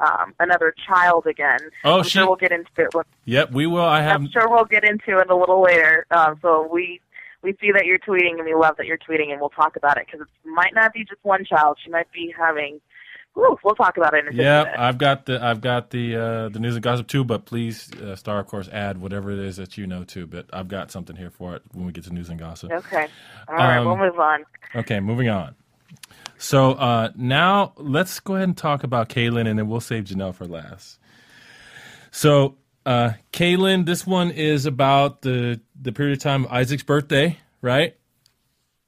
[0.00, 1.58] um, another child again.
[1.84, 2.94] Oh, I'm she- sure we'll get into it.
[2.94, 3.84] When, Yep, we will.
[3.84, 4.20] I have.
[4.20, 6.06] I'm sure we'll get into it a little later.
[6.12, 7.00] Um, so we
[7.42, 9.96] we see that you're tweeting, and we love that you're tweeting, and we'll talk about
[9.98, 11.78] it because it might not be just one child.
[11.82, 12.80] She might be having.
[13.34, 14.74] Whew, we'll talk about it in a just a Yeah.
[14.76, 17.22] I've got the I've got the uh, the news and gossip too.
[17.24, 20.26] But please, uh, Star, of course, add whatever it is that you know too.
[20.26, 22.72] But I've got something here for it when we get to news and gossip.
[22.72, 23.06] Okay.
[23.46, 24.44] All right, Um, we'll move on.
[24.74, 25.54] Okay, moving on.
[26.38, 30.34] So uh, now let's go ahead and talk about Kailyn, and then we'll save Jenelle
[30.34, 30.98] for last.
[32.10, 37.38] So, uh, Kailyn, this one is about the the period of time of Isaac's birthday,
[37.62, 37.94] right?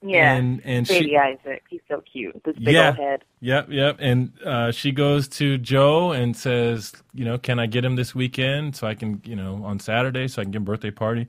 [0.02, 0.32] Yeah.
[0.34, 2.42] and- and baby she- Isaac, he's so cute.
[2.42, 2.86] This big Yeah.
[2.88, 3.22] old head.
[3.42, 3.96] Yep, yep.
[4.00, 8.14] And uh, she goes to Joe and says, you know, can I get him this
[8.14, 10.90] weekend so I can, you know, on Saturday so I can give him a birthday
[10.90, 11.26] party?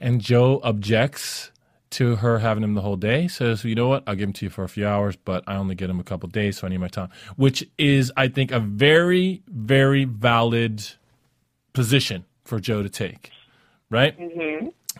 [0.00, 1.52] And Joe objects
[1.90, 3.28] to her having him the whole day.
[3.28, 4.02] Says, you know what?
[4.08, 6.04] I'll give him to you for a few hours, but I only get him a
[6.04, 7.10] couple days, so I need my time.
[7.36, 10.84] Which is, I think, a very, very valid
[11.74, 13.30] position for Joe to take,
[13.90, 14.18] right?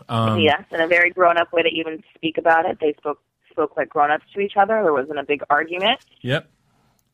[0.09, 2.79] Um, yes, in a very grown up way to even speak about it.
[2.81, 4.83] They spoke spoke like grown ups to each other.
[4.83, 6.01] There wasn't a big argument.
[6.23, 6.51] Yep.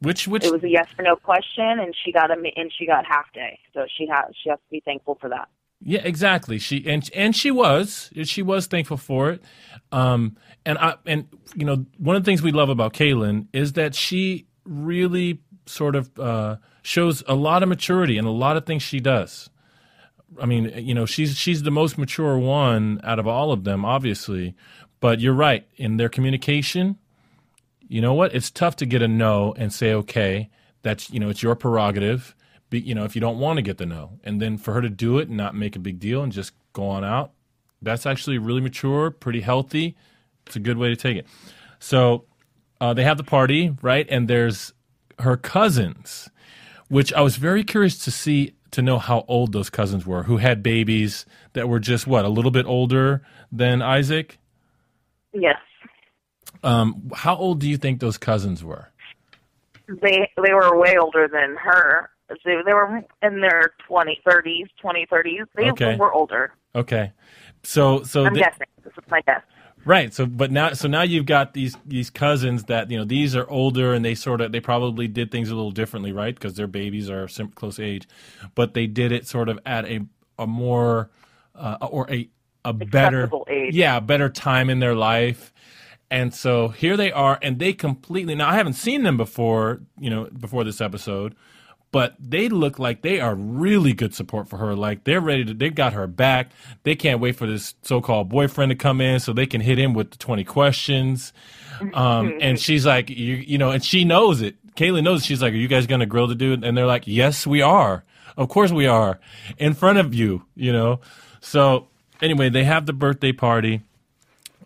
[0.01, 2.87] Which, which, It was a yes or no question, and she got a and she
[2.87, 3.59] got half day.
[3.75, 5.49] So she has she has to be thankful for that.
[5.83, 6.59] Yeah, exactly.
[6.59, 9.43] She and and she was she was thankful for it.
[9.93, 13.75] Um, and I and you know one of the things we love about Kailyn is
[13.75, 18.67] that she really sort of uh, shows a lot of maturity in a lot of
[18.67, 19.51] things she does.
[20.41, 23.85] I mean, you know, she's she's the most mature one out of all of them,
[23.85, 24.55] obviously.
[25.01, 26.99] But you're right in their communication.
[27.89, 28.35] You know what?
[28.35, 30.51] It's tough to get a no and say okay.
[30.83, 32.35] That's you know it's your prerogative.
[32.69, 34.83] Be, you know if you don't want to get the no, and then for her
[34.83, 37.33] to do it and not make a big deal and just go on out,
[37.83, 39.97] that's actually really mature, pretty healthy.
[40.47, 41.27] It's a good way to take it.
[41.81, 42.25] So
[42.81, 44.07] uh, they have the party, right?
[44.09, 44.73] And there's
[45.19, 46.31] her cousins,
[46.91, 50.37] which I was very curious to see to know how old those cousins were, who
[50.37, 51.25] had babies
[51.55, 54.39] that were just what a little bit older than Isaac.
[55.33, 55.57] Yes,
[56.63, 58.91] Um, how old do you think those cousins were?
[60.03, 62.11] they they were way older than her.
[62.45, 65.43] They, they were in their twenty thirties, twenty thirties.
[65.57, 65.97] They Okay.
[65.97, 66.53] were older.
[66.75, 67.13] Okay,
[67.65, 68.67] so so I'm guessing.
[68.85, 69.43] This is my guess.
[69.85, 70.13] Right.
[70.13, 73.49] So, but now, so now you've got these these cousins that you know these are
[73.51, 76.35] older and they sort of they probably did things a little differently, right?
[76.35, 78.07] Because their babies are sim- close age,
[78.55, 80.01] but they did it sort of at a
[80.39, 81.11] a more
[81.55, 82.29] uh, or a
[82.65, 83.75] a better age.
[83.75, 85.53] yeah a better time in their life.
[86.11, 90.11] And so here they are, and they completely now I haven't seen them before, you
[90.11, 91.35] know, before this episode,
[91.93, 94.75] but they look like they are really good support for her.
[94.77, 96.53] Like they're ready to, they've got her back.
[96.85, 99.93] They can't wait for this so-called boyfriend to come in so they can hit him
[99.93, 101.33] with the 20 questions.
[101.95, 104.57] Um, and she's like, you, you know, and she knows it.
[104.77, 105.23] Kaylee knows.
[105.23, 105.27] it.
[105.27, 106.65] She's like, are you guys going to grill the dude?
[106.65, 108.05] And they're like, yes, we are.
[108.37, 109.19] Of course we are
[109.59, 111.01] in front of you, you know?
[111.41, 111.89] So
[112.23, 113.83] anyway, they have the birthday party.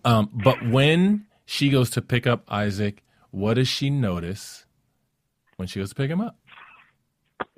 [0.05, 4.67] Um, but when she goes to pick up Isaac, what does she notice
[5.57, 6.37] when she goes to pick him up?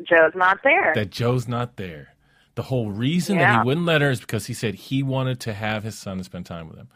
[0.03, 0.93] Joe's not there.
[0.95, 2.15] that Joe's not there.
[2.55, 5.53] The whole reason that he wouldn't let her is because he said he wanted to
[5.53, 6.89] have his son and spend time with him.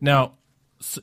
[0.00, 0.34] Now,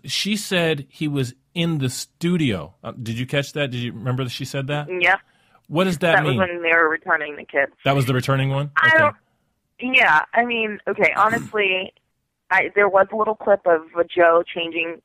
[0.04, 2.74] she said he was in the studio.
[2.84, 3.70] Uh, did you catch that?
[3.70, 4.88] Did you remember that she said that?
[5.00, 5.18] Yeah.
[5.68, 7.72] What does that, that was when they were returning the kids.
[7.86, 8.72] that was the returning one?
[8.76, 9.16] I don't.
[9.80, 11.14] Yeah, I mean, okay.
[11.16, 11.94] Honestly,
[12.50, 15.02] I there was a little clip of Joe changing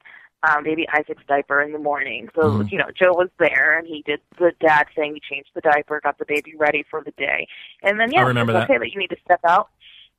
[0.49, 2.29] um, baby Isaac's diaper in the morning.
[2.35, 2.71] So Mhm.
[2.71, 5.15] you know, Joe was there and he did the dad thing.
[5.15, 7.47] He changed the diaper, got the baby ready for the day,
[7.83, 8.71] and then yeah, I remember it's that.
[8.71, 9.69] okay that you need to step out,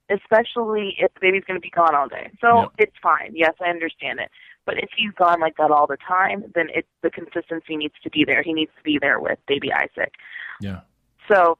[0.09, 2.29] especially if the baby's going to be gone all day.
[2.41, 2.71] So Yep.
[2.77, 3.31] it's fine.
[3.33, 4.29] Yes, I understand it.
[4.65, 8.09] But if he's gone like that all the time, then it the consistency needs to
[8.09, 8.41] be there.
[8.41, 10.13] He needs to be there with baby Isaac.
[10.59, 10.81] Yeah.
[11.31, 11.57] So,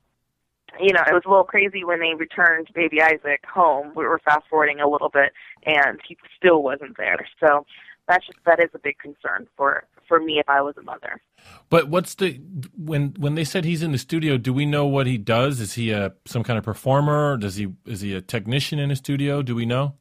[0.79, 3.93] you know, it was a little crazy when they returned baby Isaac home.
[3.95, 5.33] We were fast forwarding a little bit,
[5.65, 7.27] and he still wasn't there.
[7.39, 7.65] So
[8.07, 11.21] that's just that is a big concern for for me if I was a mother.
[11.69, 12.39] But what's the
[12.77, 14.37] when when they said he's in the studio?
[14.37, 15.59] Do we know what he does?
[15.59, 17.37] Is he a some kind of performer?
[17.37, 19.41] Does he is he a technician in a studio?
[19.41, 19.95] Do we know?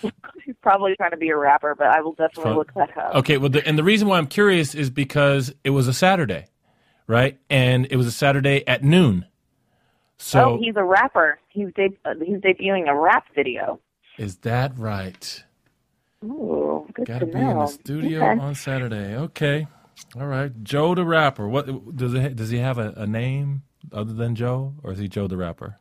[0.44, 2.56] He's probably trying to be a rapper, but I will definitely Fun.
[2.56, 3.16] look that up.
[3.16, 6.46] Okay, well, the, and the reason why I'm curious is because it was a Saturday,
[7.08, 7.36] right?
[7.50, 9.26] And it was a Saturday at noon.
[10.18, 11.38] So oh, he's a rapper.
[11.48, 13.80] He's uh, he's debuting a rap video.
[14.18, 15.44] is that right?
[16.24, 17.50] Ooh, good Got to to be know.
[17.50, 18.40] in the studio Okay.
[18.40, 19.14] on Saturday.
[19.16, 19.66] Okay,
[20.16, 20.52] all right.
[20.64, 21.48] Joe the rapper.
[21.48, 22.36] What does it?
[22.36, 25.76] Does he have a, a name other than Joe, or is he Joe the rapper?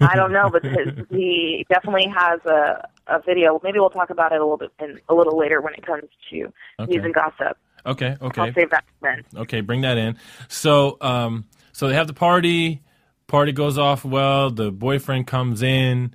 [0.00, 3.60] I don't know, but his, he definitely has a a video.
[3.62, 6.04] Maybe we'll talk about it a little bit in, a little later when it comes
[6.30, 6.92] to Okay.
[6.92, 7.56] news and gossip.
[7.86, 8.40] Okay, okay.
[8.42, 9.24] I'll save that then.
[9.36, 10.18] Okay, bring that in.
[10.48, 12.82] So, um, so they have the party.
[13.28, 14.50] Party goes off well.
[14.50, 16.14] The boyfriend comes in,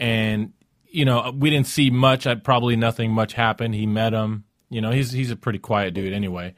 [0.00, 0.52] and
[0.92, 2.26] you know we didn't see much.
[2.26, 3.74] I probably nothing much happened.
[3.74, 4.44] He met him.
[4.70, 6.54] You know, he's he's a pretty quiet dude anyway.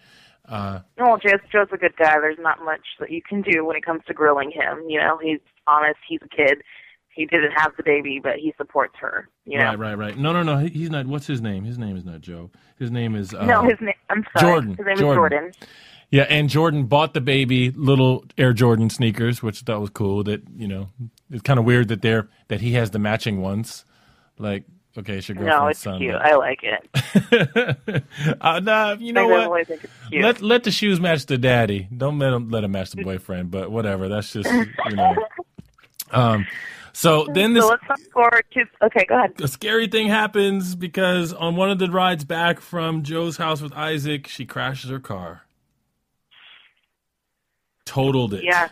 [0.50, 2.18] Well, Jo's, Jo's a good guy.
[2.20, 4.82] There's not much that you can do when it comes to grilling him.
[4.88, 5.98] You know, he's honest.
[6.08, 6.58] He's a kid.
[7.08, 9.28] He didn't have the baby, but he supports her.
[9.44, 9.66] You know.
[9.66, 10.18] Right, right, right.
[10.18, 10.58] No, no, no.
[10.58, 11.06] he- He's not.
[11.06, 11.64] What's his name?
[11.64, 12.50] His name is not Joe.
[12.78, 13.94] His name is uh, No, his name.
[14.10, 14.52] I'm sorry.
[14.52, 14.70] Jordan.
[14.76, 15.08] His name Jordan.
[15.08, 15.52] is Jordan.
[16.10, 20.22] Yeah, and Jordan bought the baby little Air Jordan sneakers, which I thought was cool.
[20.24, 20.90] That you know,
[21.30, 23.84] it's kind of weird that they're that he has the matching ones.
[24.38, 24.64] Like,
[24.98, 25.98] okay, it's your girlfriend's No, it's son.
[25.98, 26.12] cute.
[26.12, 28.36] but- I like it.
[28.40, 29.36] uh, nah, you know I what?
[29.38, 30.22] definitely think it's cute.
[30.22, 31.88] Let let the shoes match the daddy.
[31.96, 33.50] Don't let him let him match the boyfriend.
[33.50, 34.08] But whatever.
[34.08, 35.14] That's just you know.
[36.10, 36.46] Um.
[36.92, 38.64] So then this so let's fast forward to.
[38.82, 39.32] Okay, go ahead.
[39.40, 43.72] a scary thing happens because on one of the rides back from Jo's house with
[43.72, 45.42] Isaac, she crashes her car.
[47.84, 48.44] Totaled it.
[48.44, 48.68] Yeah.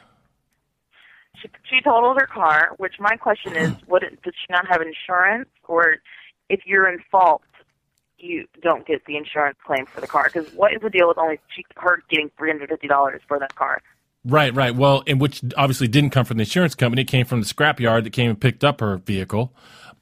[1.42, 5.48] She, she totaled her car, which my question is, what does she not have insurance,
[5.68, 5.96] or
[6.48, 7.42] if you're in fault,
[8.18, 10.30] you don't get the insurance claim for the car?
[10.32, 13.38] Because what is the deal with only she, her getting three hundred fifty dollars for
[13.38, 13.82] that car?
[14.24, 14.74] Right, right.
[14.74, 17.02] Well, and which obviously didn't come from the insurance company.
[17.02, 19.52] It came from the scrapyard that came and picked up her vehicle.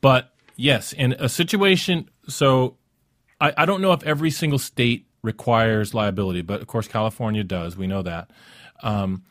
[0.02, 2.76] But yes, in a situation, so
[3.40, 7.76] I, I don't know if every single state requires liability, but of course California does.
[7.76, 8.30] We know that.
[8.82, 9.24] Um,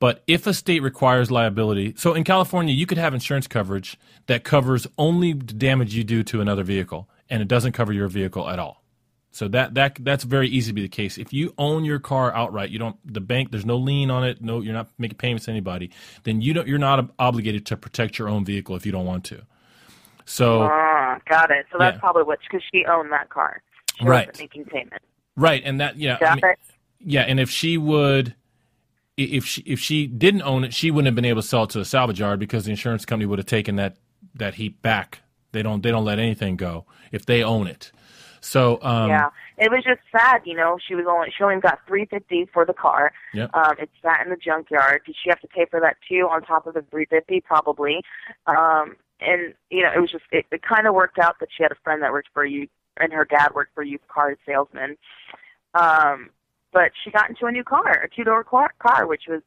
[0.00, 4.44] but if a state requires liability, so in California, you could have insurance coverage that
[4.44, 8.48] covers only the damage you do to another vehicle, and it doesn't cover your vehicle
[8.48, 8.82] at all.
[9.32, 11.18] So that that that's very easy to be the case.
[11.18, 13.50] If you own your car outright, you don't the bank.
[13.50, 14.40] There's no lien on it.
[14.42, 15.90] No, you're not making payments to anybody.
[16.24, 16.68] Then you don't.
[16.68, 19.42] You're not obligated to protect your own vehicle if you don't want to.
[20.26, 21.66] So Ah, got it.
[21.72, 22.00] So that's Yeah.
[22.00, 23.62] probably what because she owned that car.
[23.98, 24.28] She Right.
[24.28, 25.06] wasn't making payments.
[25.36, 26.42] right, and that yeah, I mean,
[27.00, 28.34] yeah, and if she would,
[29.16, 31.70] if she if she didn't own it, she wouldn't have been able to sell it
[31.70, 33.96] to a salvage yard because the insurance company would have taken that
[34.34, 35.20] that heap back.
[35.52, 37.92] They don't they don't let anything go if they own it.
[38.40, 40.42] So um, yeah, it was just sad.
[40.44, 43.12] You know, she was only she only got three fifty for the car.
[43.32, 43.50] Yep.
[43.54, 45.02] Um, it sat in the junkyard.
[45.06, 47.40] Did she have to pay for that too on top of the three fifty?
[47.40, 48.02] Probably.
[48.46, 51.62] Um, and you know, it was just it, it kind of worked out that she
[51.62, 52.66] had a friend that worked for you,
[52.98, 54.96] and her dad worked for a used car salesman.
[55.74, 56.30] Um,
[56.74, 59.40] but she got into a new car, a two door car, car, which was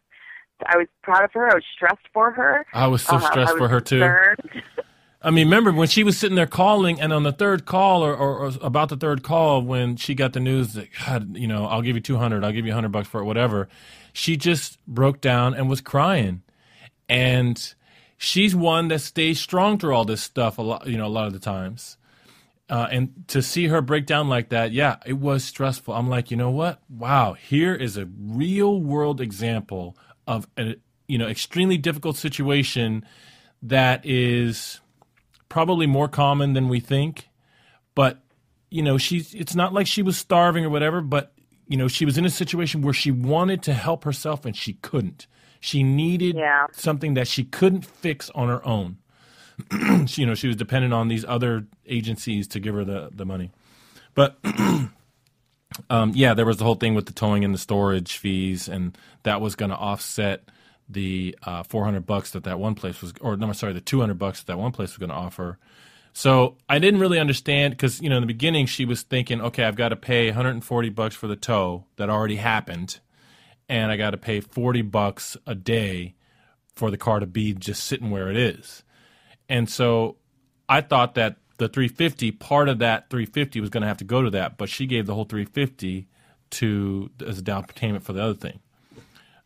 [0.66, 1.52] I was proud of her.
[1.52, 2.66] I was stressed for her.
[2.74, 4.02] I was so uh, I stressed was for her too.
[5.22, 8.16] I mean, remember when she was sitting there calling, and on the third call, or,
[8.16, 11.66] or, or about the third call, when she got the news that, God, you know,
[11.66, 13.68] I'll give you two hundred, I'll give you hundred bucks for it, whatever.
[14.14, 16.44] She just broke down and was crying,
[17.10, 17.74] and
[18.18, 21.28] she's one that stays strong through all this stuff a lot, you know, a lot
[21.28, 21.97] of the times.
[22.70, 25.94] Uh, and to see her break down like that, yeah, it was stressful.
[25.94, 26.82] I'm like, you know what?
[26.90, 30.76] Wow, here is a real world example of a
[31.08, 33.06] you know extremely difficult situation
[33.62, 34.82] that is
[35.50, 37.30] probably more common than we think.
[37.96, 38.20] But
[38.70, 41.34] you know, she's it's not like she was starving or whatever, but
[41.68, 44.74] you know, she was in a situation where she wanted to help herself and she
[44.74, 45.28] couldn't.
[45.62, 46.68] She needed Yeah.
[46.74, 48.98] something that she couldn't fix on her own.
[50.08, 53.26] She- you know, she was dependent on these other agencies to give her the, the
[53.26, 53.52] money.
[54.14, 54.38] But
[55.90, 58.98] um, yeah, there was the whole thing with the towing and the storage fees, and
[59.24, 60.44] that was going to offset
[60.90, 64.40] the uh, 400 bucks that that one place was, or no, sorry, the 200 bucks
[64.40, 65.58] that that one place was going to offer.
[66.14, 69.64] So I didn't really understand because you know in the beginning she was thinking, okay,
[69.66, 73.00] I've got to pay 140 bucks for the tow that already happened,
[73.70, 76.16] and I got to pay 40 bucks a day
[76.76, 78.84] for the car to be just sitting where it is.
[79.50, 80.18] And so
[80.68, 84.22] I thought that the 350 part of that 350 was going to have to go
[84.22, 86.08] to that, but she gave the whole 350
[86.50, 88.60] to as a down payment for the other thing.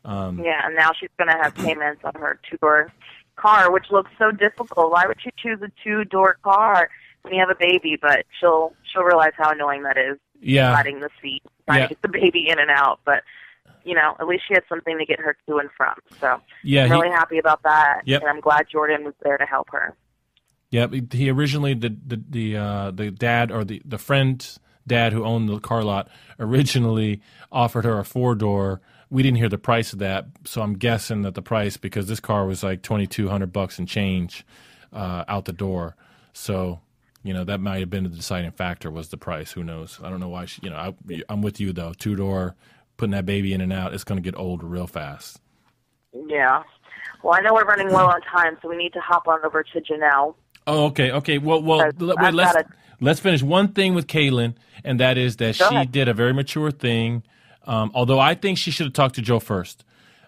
[0.03, 2.91] Um, yeah, and now she's going to have payments on her two door
[3.35, 4.91] car, which looks so difficult.
[4.91, 6.89] Why would she choose a two door car
[7.21, 7.97] when you have a baby?
[8.01, 10.17] But she'll she'll realize how annoying that is.
[10.41, 10.73] Yeah.
[10.73, 11.43] riding the seat.
[11.67, 11.87] trying Yeah.
[11.87, 12.99] to get the baby in and out.
[13.05, 13.23] But
[13.83, 15.93] you know, at least she had something to get her to and from.
[16.19, 18.01] So Yeah, I'm he- really happy about that.
[18.05, 18.21] Yep.
[18.21, 19.95] And I'm glad Jordan was there to help her.
[20.71, 20.93] Yep.
[20.93, 24.45] He- He originally the the the uh, the dad or the the friend
[24.87, 26.09] dad who owned the car lot
[26.39, 28.81] originally offered her a four door.
[29.09, 32.19] We didn't hear the price of that, so I'm guessing that the price because this
[32.21, 34.45] car was like twenty two hundred bucks and change
[34.93, 35.95] uh, out the door.
[36.33, 36.79] So
[37.23, 39.51] you know that might have been the deciding factor was the price.
[39.51, 39.99] Who knows?
[40.01, 40.45] I don't know why.
[40.45, 40.77] She, you know,
[41.09, 41.91] I, I'm with you though.
[41.93, 42.55] Two door,
[43.01, 45.41] putting that baby in and out, it's going to get old real fast.
[46.13, 46.61] Yeah.
[47.23, 49.63] Well, I know we're running low on time, so we need to hop on over
[49.63, 50.35] to Jenelle.
[50.67, 51.39] Oh, okay, okay.
[51.39, 52.67] Well, well, let, wait, let's gotta-
[52.99, 55.91] let's finish one thing with Kailyn, and that is that Go she ahead.
[55.91, 57.23] did a very mature thing.
[57.65, 59.83] Um, although I think she should have talked to Jo first.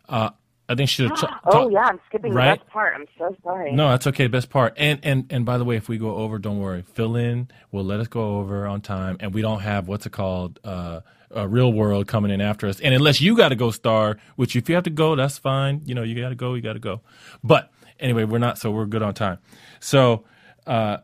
[0.10, 0.32] Uh,
[0.70, 2.60] I think she ta- Oh yeah, I'm skipping right?
[2.60, 2.94] the best part.
[2.96, 3.74] I'm so sorry.
[3.74, 4.28] No, that's okay.
[4.28, 4.74] Best part.
[4.78, 6.84] And and and by the way, if we go over, don't worry.
[6.84, 7.50] Fill in.
[7.72, 11.02] We'll let us go over on time, and we don't have what's it called, uh,
[11.32, 12.80] a real world coming in after us.
[12.80, 15.82] And unless you got to go star, which if you have to go, that's fine.
[15.86, 17.02] You know, you got to go, you got to go.
[17.44, 19.40] But anyway, we're not, so we're good on time.
[19.80, 20.26] So.
[20.68, 20.98] uh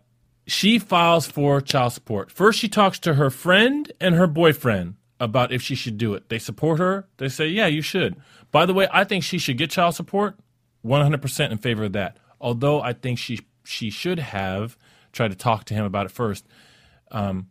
[0.47, 2.32] she files for child support.
[2.32, 6.30] First, she talks to her friend and her boyfriend about if she should do it.
[6.30, 7.07] They support her.
[7.18, 8.16] They say, yeah, you should.
[8.52, 10.36] By the way, I think she should get child support.
[10.86, 12.18] 100% in favor of that.
[12.39, 14.78] Although I think she she should have
[15.12, 16.47] tried to talk to him about it first.
[17.12, 17.47] Um,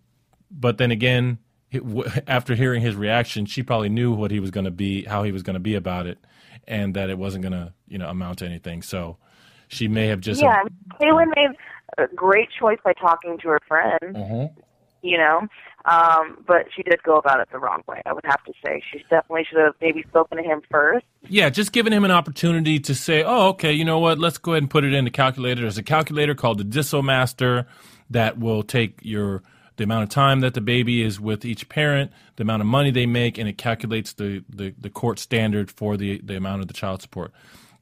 [0.51, 1.39] but then again,
[2.27, 5.33] after hearing his reaction, she probably knew what he was going to be, how he
[5.33, 6.19] was going to be about it,
[6.67, 8.83] and that it wasn't going to, you know, amount to anything.
[8.83, 9.19] So
[9.69, 10.63] she may have just Yeah,
[11.01, 11.51] Kailyn made
[11.99, 14.01] a great choice by talking to her friend.
[14.03, 14.61] Mm-hmm.
[15.03, 15.47] You know,
[15.89, 18.03] um, but she did go about it the wrong way.
[18.05, 21.07] I would have to say she definitely should have maybe spoken to him first.
[21.29, 24.19] Yeah, just giving him an opportunity to say, oh, okay, you know what?
[24.19, 25.63] Let's go ahead and put it in the calculator.
[25.63, 27.67] There's a calculator called the DissoMaster
[28.11, 29.43] that will take your
[29.77, 32.91] the amount of time that the baby is with each parent, the amount of money
[32.91, 36.67] they make, and it calculates the, the, the court standard for the, the amount of
[36.67, 37.33] the child support.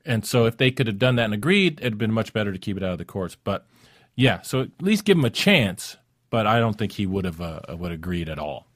[0.05, 2.59] And so if they could have done that and agreed, it'd been much better to
[2.59, 3.35] keep it out of the courts.
[3.43, 3.67] But
[4.15, 5.97] yeah, so at least give him a chance.
[6.31, 8.67] But I don't think he would have uh, would agreed at all.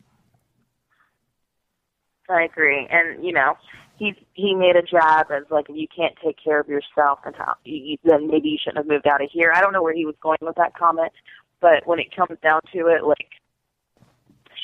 [2.28, 3.54] I agree, and you know,
[3.98, 7.34] he he made a jab as like if you can't take care of yourself, and
[7.34, 9.52] how you, you, then maybe you shouldn't have moved out of here.
[9.54, 11.12] I don't know where he was going with that comment,
[11.60, 13.28] but when it comes down to it, like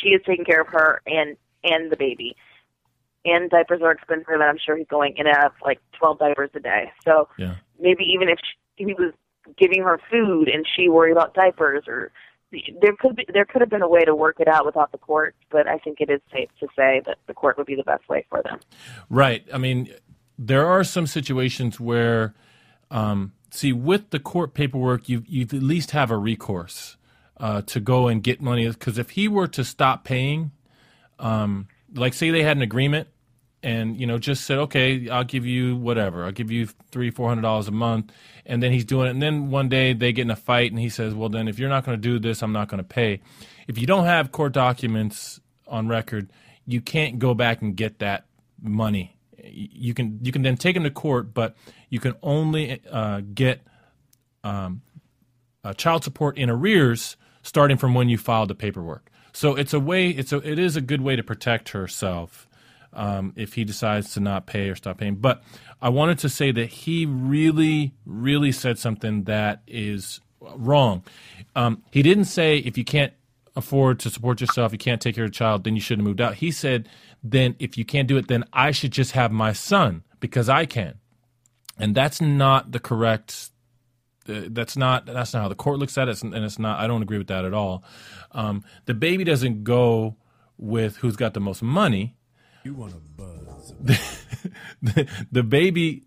[0.01, 2.37] she is taking care of her and and the baby,
[3.25, 6.19] and diapers are expensive, and I'm sure he's going in and out of like 12
[6.19, 6.93] diapers a day.
[7.05, 7.57] So Yeah.
[7.81, 9.13] maybe even if she, he was
[9.59, 12.13] giving her food and she worried about diapers or
[12.53, 14.99] there could be there could have been a way to work it out without the
[14.99, 17.83] court, but I think it is safe to say that the court would be the
[17.83, 18.61] best way for them.
[19.11, 19.45] Right.
[19.53, 19.93] I mean,
[20.39, 22.35] there are some situations where,
[22.91, 26.97] um, see, with the court paperwork, you you at least have a recourse
[27.39, 28.69] uh, to go and get money.
[28.69, 30.53] Because if he were to stop paying,
[31.19, 33.09] um, like say they had an agreement,
[33.67, 37.29] and you know just said, okay, I'll give you whatever, I'll give you three four
[37.29, 38.13] hundred dollars a month,
[38.47, 40.79] and then he's doing it, and then one day they get in a fight, and
[40.79, 42.89] he says, well, then if you're not going to do this, I'm not going to
[42.89, 43.21] pay.
[43.67, 46.31] If you don't have court documents on record,
[46.65, 48.27] you can't go back and get that
[48.63, 49.19] money.
[49.43, 51.57] You can you can then take him to court, but
[51.91, 53.67] you can only uh, get
[54.45, 54.83] um,
[55.65, 59.11] uh, child support in arrears starting from when you filed the paperwork.
[59.33, 60.11] So it's a way.
[60.11, 62.46] It's a it is a good way to protect herself
[62.93, 65.17] um, if he decides to not pay or stop paying.
[65.17, 65.43] But
[65.81, 71.05] I wanted to say that he really, really said something that is wrong.
[71.55, 73.13] Um, he didn't say if you can't
[73.55, 76.09] afford to support yourself, you can't take care of a child, then you shouldn't have
[76.09, 76.35] moved out.
[76.35, 76.89] He said,
[77.23, 80.67] then if you can't do it, then I should just have my son because I
[80.67, 80.95] can.
[81.79, 83.51] And that's not the correct.
[84.29, 86.81] Uh, that's not that's not how the court looks at it, and it's not.
[86.81, 87.85] I don't agree with that at all.
[88.33, 90.17] Um, the baby doesn't go
[90.57, 92.17] with who's got the most money.
[92.67, 93.75] You want to buzz.
[94.83, 96.03] the, the baby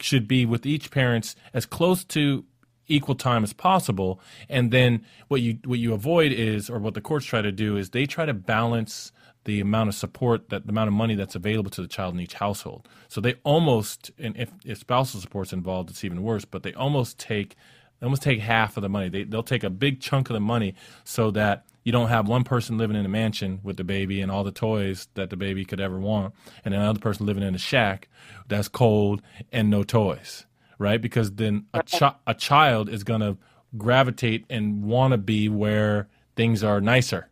[0.00, 2.44] should be with each parents as close to
[2.88, 4.20] equal time as possible.
[4.50, 7.78] And then what you what you avoid is or what the courts try to do
[7.78, 9.12] is they try to balance
[9.44, 12.20] the amount of support that the amount of money that's available to the child in
[12.20, 12.86] each household.
[13.08, 17.18] So they almost and if, if spousal support's involved it's even worse but they almost
[17.18, 17.56] take
[17.98, 19.08] they almost take half of the money.
[19.08, 22.42] They, they'll take a big chunk of the money so that you don't have one
[22.42, 25.64] person living in a mansion with the baby and all the toys that the baby
[25.64, 26.34] could ever want,
[26.64, 28.08] and another person living in a shack
[28.48, 29.22] that's cold
[29.52, 30.46] and no toys,
[30.80, 31.00] right?
[31.00, 33.38] Because then a, chi- a child is going to
[33.78, 37.30] gravitate and want to be where things are nicer.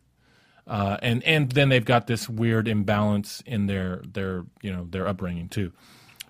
[0.69, 5.09] Uh, and and then they've got this weird imbalance in their their you know their
[5.09, 5.73] upbringing too,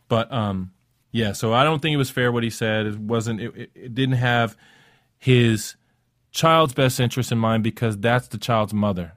[0.08, 0.72] but um
[1.12, 3.70] yeah so I don't think it was fair what he said it wasn't it, it,
[3.74, 4.56] it didn't have
[5.18, 5.76] his
[6.34, 9.12] child's best interest in mind because that's the child's mother.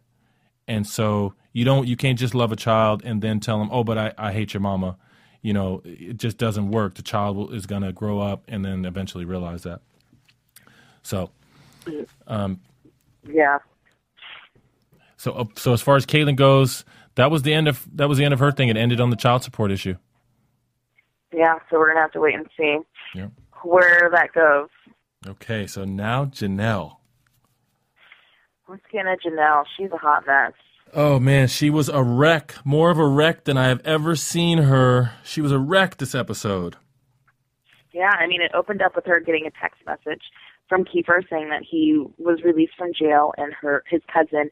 [0.67, 1.87] And so You don't.
[1.87, 4.53] You can't just love a child and then tell them, "Oh, but I, I hate
[4.53, 4.95] your mama."
[5.41, 6.93] You know, it just doesn't work.
[6.95, 9.81] The child will, is going to grow up and then eventually realize that.
[11.01, 11.31] So,
[13.25, 13.57] Yeah.
[15.15, 18.17] so, uh, so as far as Kailyn goes, that was the end of that was
[18.19, 18.69] the end of her thing.
[18.69, 19.95] It ended on the child support issue.
[21.33, 21.55] Yeah.
[21.69, 22.77] So we're gonna have to wait and see
[23.15, 23.27] Yeah.
[23.63, 24.69] where that goes.
[25.25, 26.97] Okay, so now Jenelle.
[28.91, 29.63] Get into Jenelle.
[29.77, 30.53] She's a hot mess.
[30.93, 34.59] Oh man, she was a wreck, more of a wreck than I have ever seen
[34.59, 35.11] her.
[35.23, 36.77] She was a wreck this episode.
[37.93, 40.21] Yeah, I mean, it opened up with her getting a text message
[40.69, 44.49] from Kieffer saying that he was released from jail and her his cousin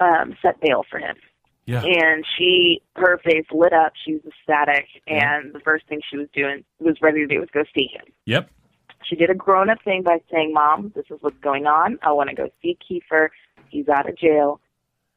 [0.00, 1.16] um, set bail for him.
[1.66, 1.82] Yeah.
[1.84, 3.92] And she, her face lit up.
[4.02, 7.50] She was ecstatic, and the first thing she was doing was ready to do was
[7.52, 8.06] go see him.
[8.24, 8.48] Yep.
[9.04, 11.98] She did a grown up thing by saying, "Mom, this is what's going on.
[12.02, 13.28] I want to go see Kieffer.
[13.68, 14.60] He's out of jail."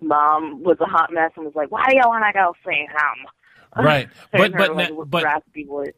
[0.02, 2.82] Mom was a hot mess and was like, "Why do you want to go see
[2.82, 3.28] him?"
[3.78, 4.10] Right.
[4.34, 5.44] But but like, but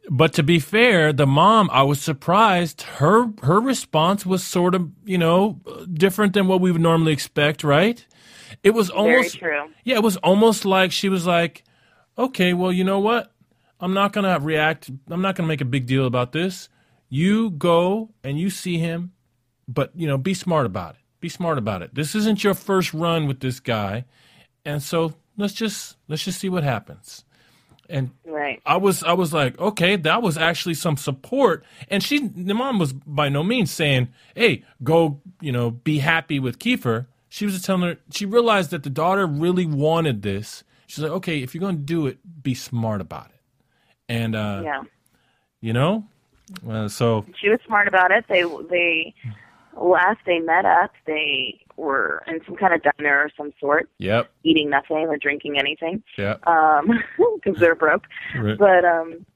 [0.08, 2.82] but to be fair, the mom, I was surprised.
[2.82, 5.60] Her her response was sort of, you know,
[5.92, 8.06] different than what we would normally expect, right?
[8.62, 9.72] It was almost Very true.
[9.82, 11.64] Yeah, it was almost like she was like,
[12.16, 13.32] "Okay, well, you know what?
[13.80, 14.90] I'm not going to react.
[15.10, 16.68] I'm not going to make a big deal about this.
[17.14, 19.12] You go and you see him,
[19.68, 21.00] but, you know, be smart about it.
[21.20, 21.94] Be smart about it.
[21.94, 24.04] This isn't your first run with this guy.
[24.64, 27.24] And so, let's just let's just see what happens."
[27.88, 28.60] And Right.
[28.66, 31.64] I was I was like, okay, that was actually some support.
[31.88, 36.40] And she the mom was by no means saying, Hey, go, you know, be happy
[36.40, 37.06] with Kieffer.
[37.28, 40.64] She was just telling her she realized that the daughter really wanted this.
[40.88, 43.40] She's like, Okay, if you're gonna do it, be smart about it.
[44.08, 44.82] And uh Yeah.
[45.60, 46.08] you know?
[46.68, 48.24] Uh, so she was smart about it.
[48.28, 49.14] They they
[49.80, 54.30] last they met up, they were in some kind of diner or some sort, yep,
[54.44, 56.36] eating nothing or drinking anything, Yeah.
[56.46, 56.90] um,
[57.42, 58.04] because they're broke.
[58.38, 58.56] Right.
[58.58, 59.26] But um,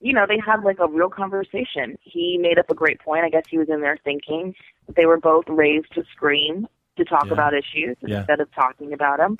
[0.00, 1.96] you know, they had like a real conversation.
[2.02, 3.24] He made up a great point.
[3.24, 4.54] I guess he was in there thinking
[4.86, 7.32] that they were both raised to scream to talk Yeah.
[7.32, 8.18] about issues Yeah.
[8.18, 9.36] instead of talking about them.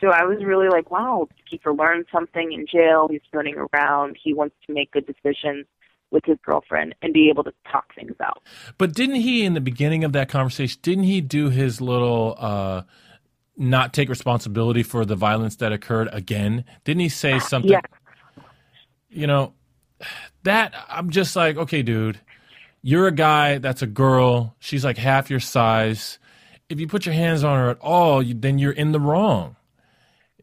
[0.00, 3.08] so I was really like, wow, Kieffer learned something in jail.
[3.10, 4.16] He's running around.
[4.22, 5.66] He wants to make good decisions
[6.10, 8.42] with his girlfriend and be able to talk things out.
[8.78, 12.82] But didn't he, in the beginning of that conversation, didn't he do his little uh,
[13.56, 16.64] not take responsibility for the violence that occurred again?
[16.84, 17.72] Didn't he say something?
[17.72, 17.80] Yeah.
[19.10, 19.54] You know,
[20.44, 22.20] that I'm just like, okay, dude,
[22.82, 24.54] you're a guy that's a girl.
[24.60, 26.18] She's like half your size.
[26.68, 29.56] If you put your hands on her at all, you, then you're in the wrong.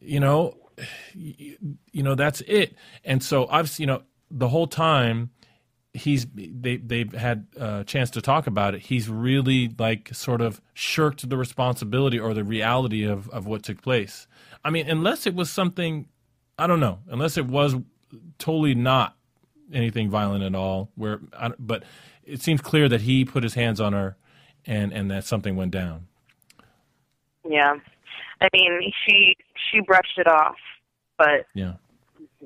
[0.02, 0.58] You know,
[1.14, 1.58] you,
[1.92, 2.76] you know that's it.
[3.04, 5.30] And so I've, you know, the whole time
[5.96, 8.82] he's they they've had a chance to talk about it.
[8.82, 13.82] He's really like sort of shirked the responsibility or the reality of of what took
[13.82, 14.28] place.
[14.64, 16.08] I mean, unless it was something
[16.58, 17.76] I don't know, unless it was
[18.38, 19.16] totally not
[19.74, 20.90] anything violent at all.
[20.96, 21.84] Where, I, but
[22.24, 24.16] it seems clear that he put his hands on her,
[24.66, 26.08] and and that something went down.
[27.48, 27.76] Yeah.
[28.42, 29.38] I mean, she
[29.72, 30.56] she brushed it off,
[31.18, 31.74] but Yeah.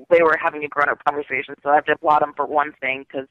[0.08, 3.04] they were having a grown-up conversation, so I have to applaud them for one thing
[3.08, 3.26] because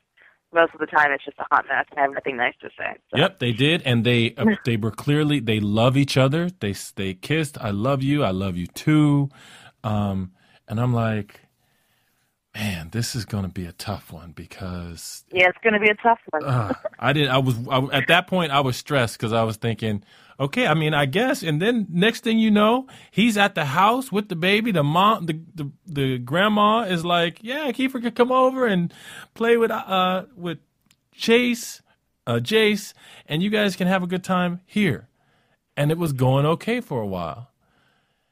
[0.54, 2.70] most of the time it's just a hot mess and I have nothing nice to
[2.78, 2.98] say.
[3.12, 3.18] So.
[3.18, 6.50] Yep, they did, and they uh, they were clearly they love each other.
[6.60, 7.58] They they kissed.
[7.60, 8.24] I love you.
[8.24, 9.30] I love you too.
[9.84, 10.32] Um,
[10.68, 11.42] and I'm like,
[12.60, 15.90] man, this is going to be a tough one because Yeah, it's going to be
[15.90, 16.44] a tough one.
[16.44, 17.32] uh, I didn't.
[17.32, 18.52] I was I, at that point.
[18.52, 20.04] I was stressed because I was thinking,
[20.40, 21.44] okay, I mean, I guess.
[21.44, 24.72] And then next thing you know, he's at the house with the baby.
[24.72, 28.94] The mom, the the, the grandma is like, yeah, Kieffer could come over and
[29.36, 30.60] play with uh with
[31.14, 31.82] Chase,
[32.28, 32.94] uh Jace,
[33.28, 35.10] and you guys can have a good time here.
[35.78, 37.49] And it was going okay for a while.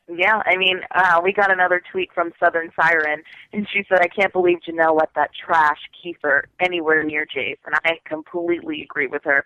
[0.10, 4.08] Yeah, I mean, uh, we got another tweet from Southern Siren, and she said, I
[4.08, 7.58] can't believe Jenelle let that trash Kieffer anywhere near Jace.
[7.66, 9.44] And I completely agree with her.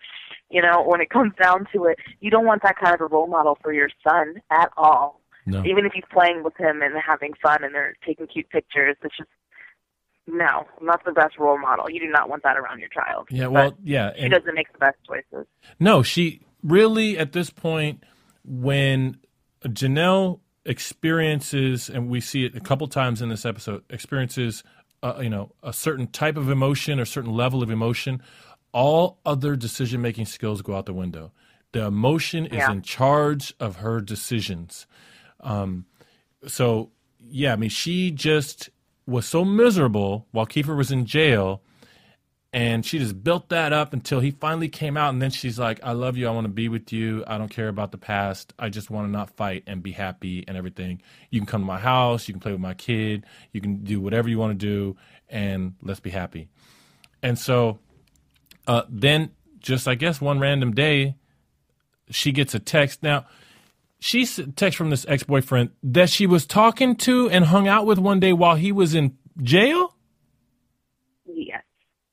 [0.50, 3.06] You know, when it comes down to it, you don't want that kind of a
[3.06, 5.20] role model for your son at all.
[5.46, 5.64] No.
[5.64, 9.16] Even if he's playing with him and having fun and they're taking cute pictures, it's
[9.16, 9.28] just,
[10.28, 11.90] no, not the best role model.
[11.90, 13.26] You do not want that around your child.
[13.30, 15.48] Yeah, well, But yeah, She doesn't make the best choices.
[15.80, 18.04] No, she really at this point
[18.44, 19.18] when
[19.64, 24.62] Jenelle experiences and we see it a couple times in this episode experiences
[25.02, 28.22] uh, you know a certain type of emotion or certain level of emotion
[28.72, 31.32] all other decision making skills go out the window
[31.72, 32.70] the emotion is Yeah.
[32.72, 34.86] in charge of her decisions
[35.40, 35.86] um,
[36.46, 38.70] so yeah i mean she just
[39.06, 41.60] was so miserable while kieffer was in jail
[42.52, 45.80] and she just built that up until he finally came out and then she's like
[45.82, 46.28] i love you.
[46.28, 47.24] I want to be with you.
[47.26, 48.52] I don't care about the past.
[48.58, 51.02] I just want to not fight and be happy and everything.
[51.30, 52.28] You can come to my house.
[52.28, 53.24] You can play with my kid.
[53.52, 54.96] You can do whatever you want to do
[55.28, 56.48] and let's be happy.
[57.22, 57.78] And so
[58.66, 61.14] uh, then just i guess one random day
[62.10, 63.02] she gets a text.
[63.02, 63.26] Now
[63.98, 68.20] she text from this ex-boyfriend that she was talking to and hung out with one
[68.20, 69.96] day while he was in jail.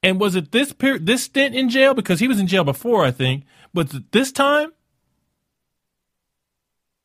[0.02, 1.94] And was it this period, this stint in jail?
[1.94, 3.44] Because he was in jail before, I think.
[3.74, 4.72] But this time,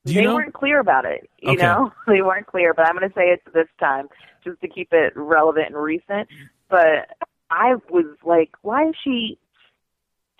[0.04, 0.34] do you they know?
[0.34, 1.28] weren't clear about it.
[1.40, 1.62] You Okay.
[1.62, 2.74] know, they weren't clear.
[2.74, 4.08] But I'm going to say it's this time,
[4.42, 6.28] just to keep it relevant and recent.
[6.68, 7.08] But
[7.50, 9.38] I was like, why is she?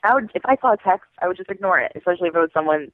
[0.03, 2.39] I would, if I saw a text, I would just ignore it, especially if it
[2.39, 2.93] was someone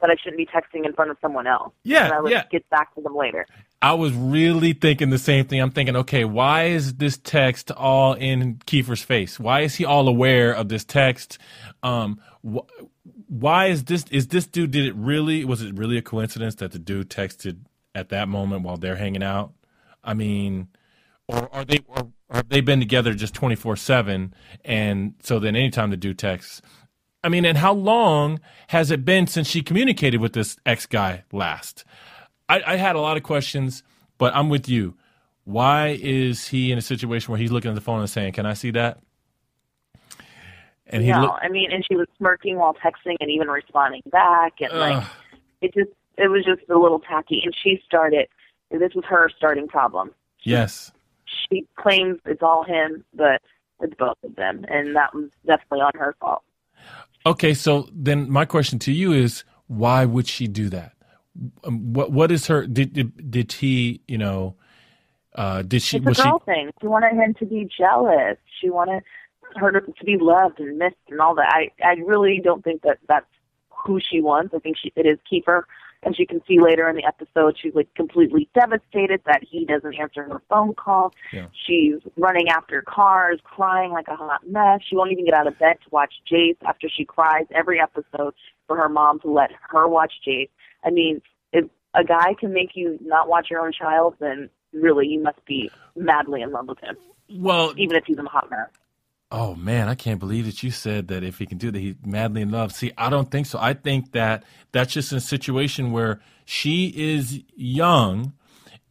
[0.00, 1.72] that I shouldn't be texting in front of someone else.
[1.84, 2.44] Yeah, and I would yeah.
[2.50, 3.46] get back to them later.
[3.80, 5.60] I was really thinking the same thing.
[5.60, 9.38] I'm thinking, okay, why is this text all in Kieffer's face?
[9.38, 11.38] Why is he all aware of this text?
[11.82, 12.66] Um, wh-
[13.28, 14.04] why is this?
[14.10, 14.72] Is this dude?
[14.72, 15.44] Did it really?
[15.44, 17.60] Was it really a coincidence that the dude texted
[17.94, 19.52] at that moment while they're hanging out?
[20.02, 20.68] I mean,
[21.28, 21.80] or are they?
[21.86, 24.34] Or, or have they been together just 24 seven?
[24.64, 26.62] And so then, anytime the dude texts,
[27.24, 31.24] I mean, and how long has it been since she communicated with this ex guy
[31.32, 31.84] last?
[32.48, 33.82] I, I had a lot of questions,
[34.18, 34.96] but I'm with you.
[35.44, 38.46] Why is he in a situation where he's looking at the phone and saying, "Can
[38.46, 38.98] I see that?"
[40.86, 44.54] And he no, I mean, and she was smirking while texting and even responding back,
[44.60, 45.04] and like
[45.60, 47.40] it just it was just a little tacky.
[47.44, 48.28] And she started.
[48.70, 50.10] This was her starting problem.
[50.42, 50.92] yes,
[51.24, 53.40] She claims it's all him, but
[53.80, 56.42] it's both of them, and that was definitely on her fault.
[57.28, 57.54] Okay.
[57.54, 60.92] So then, my question to you is, why would she do that?
[61.64, 62.66] Um, what what is her?
[62.66, 64.00] Did did, did he?
[64.08, 64.56] You know,
[65.34, 65.98] uh, did she?
[65.98, 66.22] It's a Was she?
[66.24, 66.70] girl thing.
[66.80, 68.38] She wanted him to be jealous.
[68.60, 69.02] She wanted
[69.56, 71.48] her to, to be loved and missed and all that.
[71.50, 73.26] I I really don't think that that's
[73.70, 74.54] who she wants.
[74.54, 75.62] I think she it is Kieffer.
[76.04, 79.94] And she can see later in the episode, she's like completely devastated that he doesn't
[79.94, 81.12] answer her phone call.
[81.32, 81.46] Yeah.
[81.66, 84.80] She's running after cars, crying like a hot mess.
[84.88, 88.34] She won't even get out of bed to watch Jace after she cries every episode
[88.68, 90.50] for her mom to let her watch Jace.
[90.84, 91.20] I mean,
[91.52, 95.44] if a guy can make you not watch your own child, then really you must
[95.46, 96.96] be madly in love with him,
[97.30, 98.68] Well, even if he's a hot mess.
[99.30, 101.96] Oh man, I can't believe that you said that if he can do that, he's
[102.04, 102.72] madly in love.
[102.72, 103.58] See, I don't think so.
[103.60, 108.32] I think that that's just a situation where she is young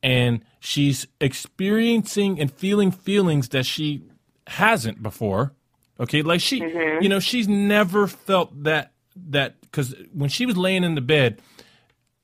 [0.03, 4.03] and she's experiencing and feeling feelings that she
[4.45, 5.53] hasn't before.
[5.99, 7.01] Okay, like she, mm-hmm.
[7.01, 8.91] you know, she's never felt that
[9.29, 11.41] that because when she was laying in the bed,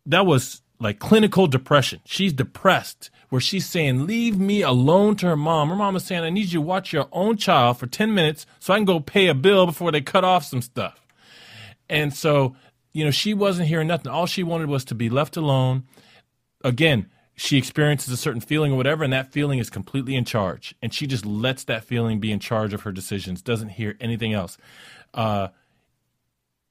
[0.05, 2.01] that was like clinical depression.
[2.05, 5.69] She's depressed, where she's saying, Leave me alone to her mom.
[5.69, 8.45] Her mom is saying, I need you to watch your own child for 10 minutes
[8.59, 11.05] so I can go pay a bill before they cut off some stuff.
[11.89, 12.55] And so,
[12.91, 14.11] you know, she wasn't hearing nothing.
[14.11, 15.83] All she wanted was to be left alone.
[16.63, 20.75] Again, she experiences a certain feeling or whatever, and that feeling is completely in charge.
[20.81, 24.33] And she just lets that feeling be in charge of her decisions, doesn't hear anything
[24.33, 24.57] else.
[25.13, 25.47] Uh,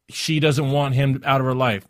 [0.09, 1.87] she doesn't want him out of her life.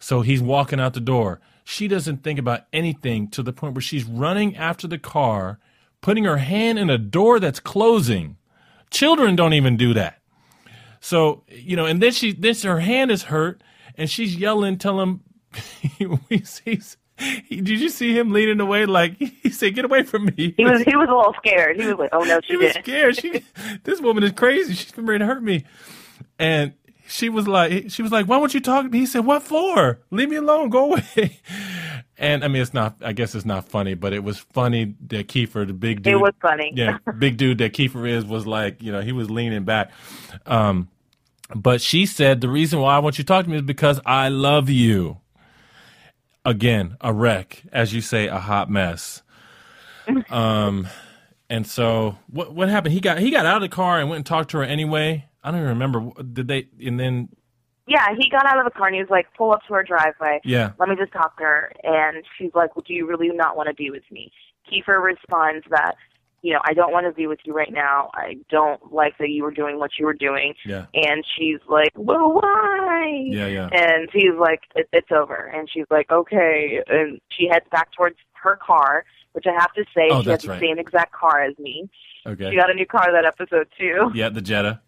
[0.00, 1.40] So he's walking out the door.
[1.68, 5.58] She doesn't think about anything to the point where she's running after the car,
[6.00, 8.36] putting her hand in a door that's closing.
[8.90, 10.20] Children don't even do that.
[11.00, 13.64] So, you know, and then she then her hand is hurt
[13.96, 15.22] and she's yelling, tell him
[16.28, 20.26] he's, he's, he, did you see him leaning away like he said, Get away from
[20.26, 20.54] me?
[20.56, 21.80] He was he was a little scared.
[21.80, 23.16] He was like, "Oh no, she She was did." scared.
[23.16, 23.42] She,
[23.82, 24.74] this woman is crazy.
[24.74, 25.64] She's been ready to hurt me.
[26.38, 26.74] And
[27.08, 28.98] she was like, she was like, why won't you talk to me?
[28.98, 30.00] He said, what for?
[30.10, 30.70] Leave me alone.
[30.70, 31.40] Go away.
[32.18, 35.28] And I mean, it's not, I guess it's not funny, but it was funny that
[35.28, 36.14] Kieffer, the big dude.
[36.14, 36.72] It was funny.
[36.74, 36.96] Yeah.
[37.18, 39.90] Big dude that Kieffer is was like, you know, he was leaning back.
[40.46, 40.88] Um,
[41.54, 44.00] but she said, the reason why I want you to talk to me is because
[44.06, 45.18] I love you.
[46.44, 49.22] Again, a wreck, as you say, a hot mess.
[50.30, 50.86] Um,
[51.50, 52.92] and so what what happened?
[52.94, 55.24] He got he got out of the car and went and talked to her anyway.
[55.46, 56.10] I don't even remember.
[56.22, 56.66] Did they?
[56.84, 57.28] And then
[57.86, 59.84] Yeah, he got out of the car and he was like, "Pull up to her
[59.84, 60.40] driveway.
[60.44, 63.56] yeah, Let me just talk to her." And she's like, well, "Do you really not
[63.56, 64.32] want to be with me?"
[64.68, 65.94] Kieffer responds that,
[66.42, 68.10] "You know, I don't want to be with you right now.
[68.14, 71.92] I don't like that you were doing what you were doing." yeah, And she's like,
[71.94, 73.68] "Well, why?" yeah, yeah.
[73.72, 78.16] And he's like, it, "It's over." And she's like, "Okay." And she heads back towards
[78.42, 80.60] her car, which I have to say, Oh, she has the right.
[80.60, 81.88] same exact car as me.
[82.26, 82.50] Okay.
[82.50, 84.10] She got a new car that episode too.
[84.14, 84.80] Yeah, the Jetta.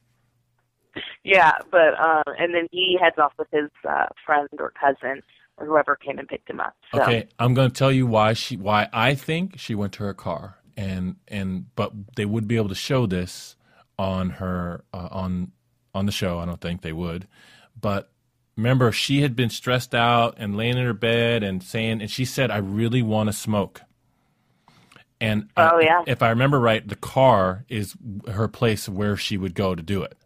[1.24, 5.22] Yeah, but uh, and then he heads off with his uh, friend or cousin
[5.56, 6.74] or whoever came and picked him up.
[6.94, 10.04] So Okay, I'm going to tell you why she why I think she went to
[10.04, 13.56] her car and and but they would be able to show this
[13.98, 15.52] on her uh, on
[15.94, 16.38] on the show.
[16.38, 17.26] I don't think they would,
[17.80, 18.10] but
[18.56, 22.24] remember she had been stressed out and laying in her bed and saying, and she
[22.24, 23.82] said, "I really want to smoke."
[25.20, 26.02] And I- Oh, yeah.
[26.06, 27.96] if I remember right, the car is
[28.32, 30.16] her place where she would go to do it.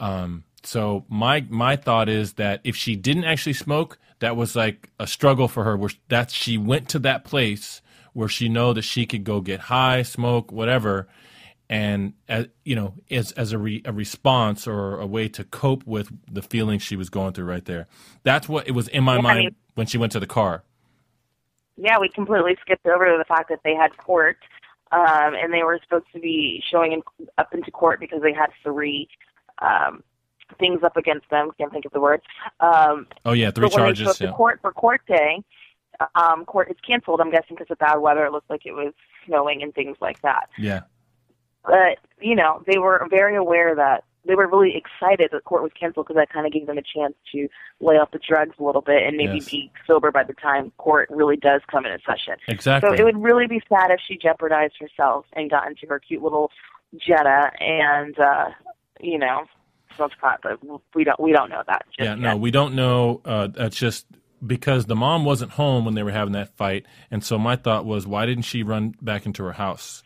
[0.00, 4.90] Um, so my my thought is that if she didn't actually smoke, that was like
[4.98, 5.76] a struggle for her.
[5.76, 7.80] Where that she went to that place
[8.14, 11.06] where she know that she could go get high, smoke, whatever,
[11.68, 15.86] and as, you know, as as a, re, a response or a way to cope
[15.86, 17.86] with the feelings she was going through right there.
[18.24, 20.26] That's what it was in my Yeah, I mind mean- when she went to the
[20.26, 20.64] car.
[21.76, 24.38] Yeah, we completely skipped over the fact that they had court,
[24.90, 27.02] um, and they were supposed to be showing in,
[27.38, 29.06] up into court because they had three
[29.60, 30.02] um,
[30.58, 31.50] things up against them.
[31.58, 32.20] Can't think of the word.
[32.60, 34.06] Um, Oh yeah, three when they charges.
[34.08, 34.28] up Yeah.
[34.28, 35.42] to court for court day,
[36.14, 37.20] um, court is canceled.
[37.20, 38.24] I'm guessing because of bad weather.
[38.26, 38.92] It looked like it was
[39.26, 40.48] snowing and things like that.
[40.58, 40.80] yeah.
[41.64, 45.72] But you know, they were very aware that they were really excited that court was
[45.78, 47.48] canceled because that kind of gave them a chance to
[47.80, 49.50] lay off the drugs a little bit and maybe Yes.
[49.50, 52.34] be sober by the time court really does come into session.
[52.48, 52.88] Exactly.
[52.90, 56.22] So it would really be sad if she jeopardized herself and got into her cute
[56.22, 56.50] little
[56.96, 58.50] Jetta and uh
[59.00, 59.44] you know
[60.20, 60.58] pot, but
[60.94, 61.86] we don't we don't know that.
[61.98, 62.40] Yeah, no, yet.
[62.40, 63.20] we don't know.
[63.24, 64.06] Uh, that's just
[64.46, 67.84] because the mom wasn't home when they were having that fight, and so my thought
[67.84, 70.02] was, why didn't she run back into her house?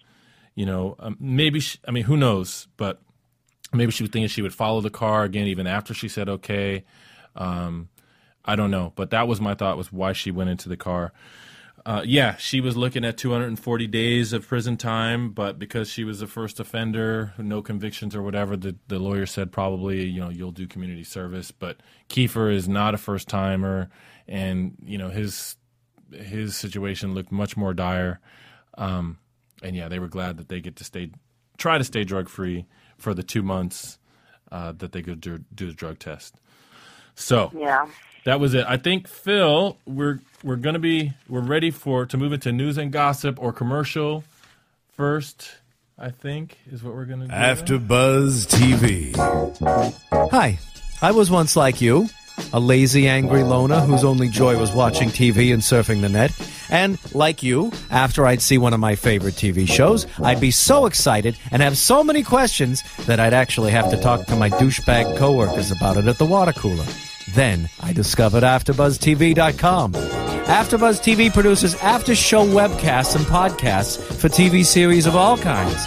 [0.54, 1.60] You know, um, maybe.
[1.60, 2.68] She, I mean, who knows?
[2.76, 3.00] But
[3.72, 6.84] maybe she was thinking she would follow the car again, even after she said okay.
[7.34, 7.88] Um,
[8.44, 11.12] I don't know, but that was my thought was why she went into the car.
[11.84, 16.22] Uh, yeah, she was looking at 240 days of prison time, but because she was
[16.22, 20.52] a first offender, no convictions or whatever, the, the lawyer said probably, you know, you'll
[20.52, 21.50] do community service.
[21.50, 21.78] But
[22.08, 23.90] Kieffer is not a first timer,
[24.28, 25.56] and you know his
[26.12, 28.20] his situation looked much more dire.
[28.78, 29.18] Um,
[29.62, 31.10] and yeah, they were glad that they get to stay,
[31.58, 32.66] try to stay drug free
[32.96, 33.98] for the two months
[34.50, 36.36] uh, that they could do, do the drug test.
[37.14, 37.88] So Yeah.
[38.24, 38.64] That was it.
[38.68, 42.92] I think Phil, we're we're gonna be we're ready for to move into news and
[42.92, 44.24] gossip or commercial
[44.92, 45.50] first.
[45.98, 47.32] I think is what we're gonna do.
[47.32, 49.14] After Buzz TV.
[50.30, 50.58] Hi,
[51.00, 52.08] I was once like you,
[52.52, 56.32] a lazy, angry loner whose only joy was watching TV and surfing the net.
[56.70, 60.86] And, like you, after I'd see one of my favorite TV shows, I'd be so
[60.86, 65.18] excited and have so many questions that I'd actually have to talk to my douchebag
[65.18, 66.86] coworkers about it at the water cooler.
[67.34, 69.92] Then I discovered AfterBuzzTV.com.
[69.92, 75.86] AfterBuzz TV produces after-show webcasts and podcasts for TV series of all kinds,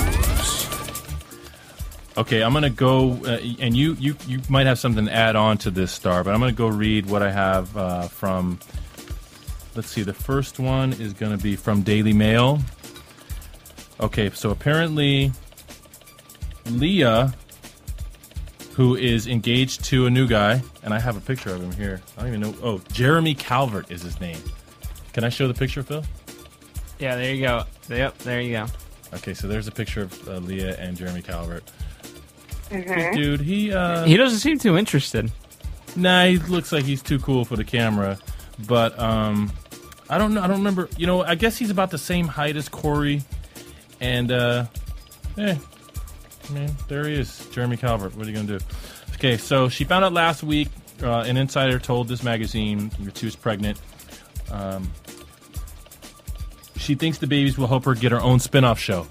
[2.17, 5.57] Okay, I'm gonna go, uh, and you you you might have something to add on
[5.59, 8.59] to this star, but I'm gonna go read what I have uh, from.
[9.75, 10.03] Let's see.
[10.03, 12.59] The first one is gonna be from Daily Mail.
[14.01, 15.31] Okay, so apparently,
[16.65, 17.33] Leah,
[18.73, 22.01] who is engaged to a new guy, and I have a picture of him here.
[22.17, 22.55] I don't even know.
[22.61, 24.39] Oh, Jeremy Calvert is his name.
[25.13, 26.03] Can I show the picture, Phil?
[26.99, 27.63] Yeah, there you go.
[27.89, 28.65] Yep, there you go.
[29.13, 31.63] Okay, so there's a picture of uh, Leah and Jeremy Calvert.
[32.71, 35.31] Good dude, he uh, He doesn't seem too interested.
[35.95, 38.17] Nah, he looks like he's too cool for the camera.
[38.67, 39.51] But um,
[40.09, 40.41] I don't know.
[40.41, 40.89] I don't remember.
[40.97, 43.21] You know, I guess he's about the same height as Corey.
[43.99, 44.65] And uh,
[45.37, 45.55] eh,
[46.51, 48.15] man, there he is, Jeremy Calvert.
[48.15, 48.65] What are you gonna do?
[49.15, 50.69] Okay, so she found out last week.
[51.01, 53.79] Uh, an insider told this magazine that she was pregnant.
[54.51, 54.91] Um,
[56.77, 59.07] she thinks the babies will help her get her own spin-off show.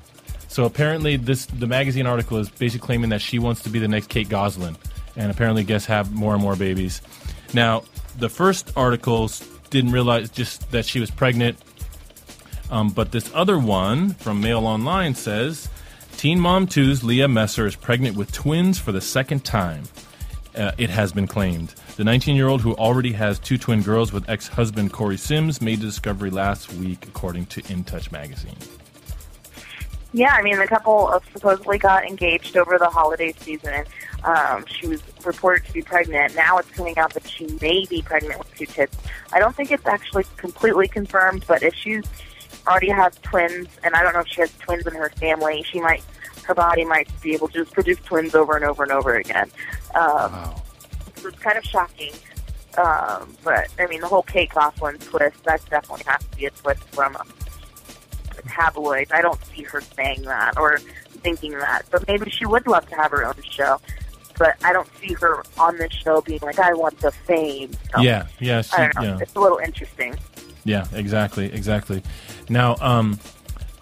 [0.51, 3.87] So apparently, this the magazine article is basically claiming that she wants to be the
[3.87, 4.77] next Kate Gosselin,
[5.15, 7.01] and apparently, guests have more and more babies.
[7.55, 7.85] Now,
[8.19, 11.57] the first articles didn't realize just that she was pregnant,
[12.69, 15.69] um, but this other one from Mail Online says
[16.17, 19.85] Teen Mom 2's Leah Messer is pregnant with twins for the second time.
[20.57, 21.77] Uh, it has been claimed.
[21.97, 25.61] The 19 year old, who already has two twin girls with ex husband Corey Simms,
[25.61, 28.57] made the discovery last week, according to In Touch magazine.
[30.13, 33.85] Yeah, I mean, the couple supposedly got engaged over the holiday season.
[34.25, 36.35] Um, she was reported to be pregnant.
[36.35, 38.97] Now it's coming out that she may be pregnant with two kids.
[39.33, 42.05] I don't think it's actually completely confirmed, but if she's
[42.67, 45.81] already has twins, and I don't know if she has twins in her family, she
[45.81, 46.03] might,
[46.45, 49.51] her body might be able to just produce twins over and over and over again.
[49.95, 50.63] Um, Wow.
[51.17, 52.13] it's kind of shocking.
[52.79, 56.51] Um, but I mean, the whole Kate Gosselin twist, that definitely has to be a
[56.51, 57.25] twist from a,
[58.51, 59.09] a tabloid.
[59.13, 60.79] I don't see her saying that or
[61.23, 63.81] thinking that, but maybe she would love to have her own show.
[64.39, 67.73] But I don't see her on this show being like, I want the fame.
[67.95, 69.17] So, Yeah, yeah, she, I don't know.
[69.17, 69.19] yeah.
[69.21, 70.17] It's a little interesting.
[70.65, 72.03] Yeah, exactly, exactly.
[72.49, 73.19] Now, um,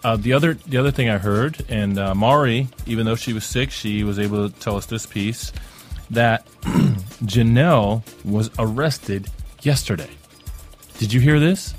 [0.05, 3.45] uh, the other the other thing I heard, and uh, Mari, even though she was
[3.45, 5.53] sick, she was able to tell us this piece
[6.11, 6.47] that
[7.25, 9.29] Jenelle was arrested
[9.63, 10.11] yesterday.
[10.99, 11.75] Did you hear this?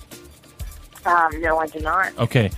[1.06, 2.18] Um, no, I did not.
[2.18, 2.52] Okay,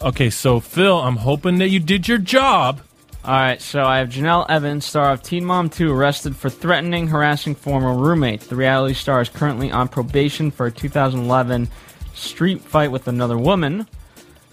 [0.00, 0.30] okay.
[0.30, 2.80] So Phil, I'm hoping that you did your job.
[3.24, 7.08] All right, so I have Jenelle Evans, star of Teen Mom 2, arrested for threatening,
[7.08, 8.42] harassing former roommate.
[8.42, 11.66] The reality star is currently on probation for a 2011
[12.14, 13.88] street fight with another woman.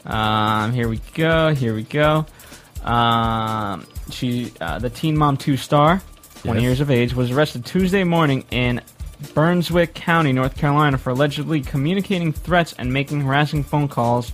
[0.08, 1.54] Um, here we go.
[1.54, 2.26] Here we go.
[2.84, 6.02] Um, she, uh, the Teen Mom 2 star,
[6.42, 6.64] 20 Yes.
[6.68, 8.82] years of age, was arrested Tuesday morning in
[9.36, 14.32] Brunswick County, North Carolina, for allegedly communicating threats and making harassing phone calls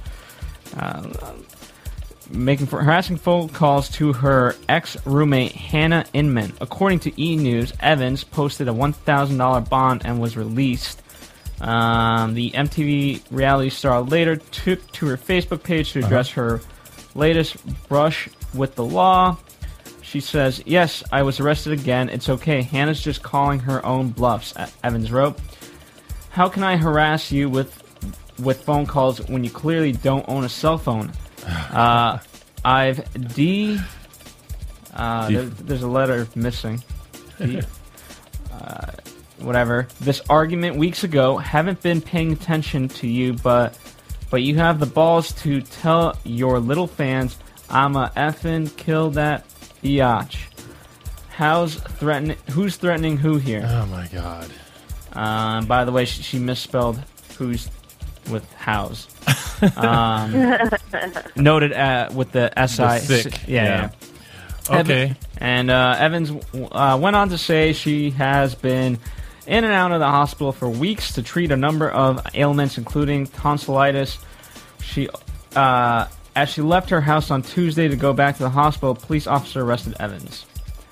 [2.30, 6.54] making for harassing phone calls to her ex roommate Hannah Inman.
[6.62, 11.02] According to E News, Evans posted a $1,000 bond and was released.
[11.62, 16.62] Um, the MTV reality star later took to her Facebook page to address her
[17.16, 17.58] latest
[17.90, 19.38] brush with the law.
[20.02, 22.10] She says, Yes, I was arrested again.
[22.10, 22.62] It's okay.
[22.62, 24.54] Hannah's just calling her own bluffs,
[24.84, 25.38] Evans wrote.
[26.32, 27.84] How can I harass you with
[28.42, 31.12] with phone calls when you clearly don't own a cell phone?
[31.72, 32.20] Uh,
[32.66, 33.80] I've D.
[34.94, 36.84] Uh, D- there, there's a letter missing.
[37.40, 37.62] D,
[38.52, 38.92] uh,
[39.40, 39.88] whatever.
[40.02, 41.38] This argument weeks ago.
[41.38, 43.78] Haven't been paying attention to you, but
[44.30, 47.38] but you have the balls to tell your little fans
[47.70, 49.46] I'm a effing kill that
[49.84, 50.38] biatch.
[51.30, 52.38] How's threatening?
[52.52, 53.64] Who's threatening who here?
[53.66, 54.52] Oh my God.
[55.14, 57.02] Um, by the way, she, she misspelled
[57.38, 57.70] who's
[58.30, 59.08] with house.
[59.76, 60.32] Um,
[61.36, 63.06] noted uh, with the SI.
[63.08, 63.90] The sick, Yeah, yeah.
[64.72, 64.80] yeah.
[64.82, 65.04] Okay.
[65.04, 66.32] Evan- and uh, Evans
[66.72, 69.00] uh, went on to say she has been
[69.48, 73.26] in and out of the hospital for weeks to treat a number of ailments, including
[73.28, 74.18] tonsillitis.
[74.82, 75.10] She,
[75.56, 79.26] uh, as she left her house on Tuesday to go back to the hospital, police
[79.28, 80.46] officer arrested Evans.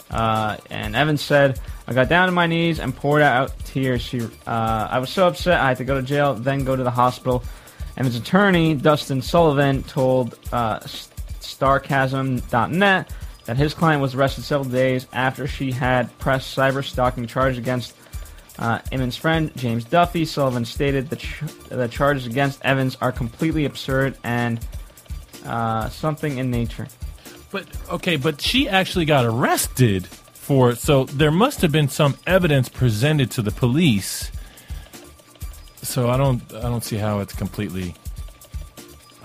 [0.10, 4.02] Uh, and Evans said, "I got down on my knees and poured out tears.
[4.02, 5.62] She, uh, I was so upset.
[5.62, 7.44] I had to go to jail, then go to the hospital."
[7.98, 13.14] Evans' attorney, Dustin Sullivan, told uh, Starcasm.net
[13.46, 17.96] that his client was arrested several days after she had pressed cyber stalking charge against
[18.60, 20.26] uh, Inman's friend, James Duffy.
[20.26, 24.64] Sullivan stated that ch- the charges against Evans are completely absurd and
[25.46, 26.88] uh, something in nature.
[27.52, 30.08] But okay, but she actually got arrested
[30.48, 34.32] for so there must have been some evidence presented to the police.
[35.82, 37.96] So I don't I don't see how it's completely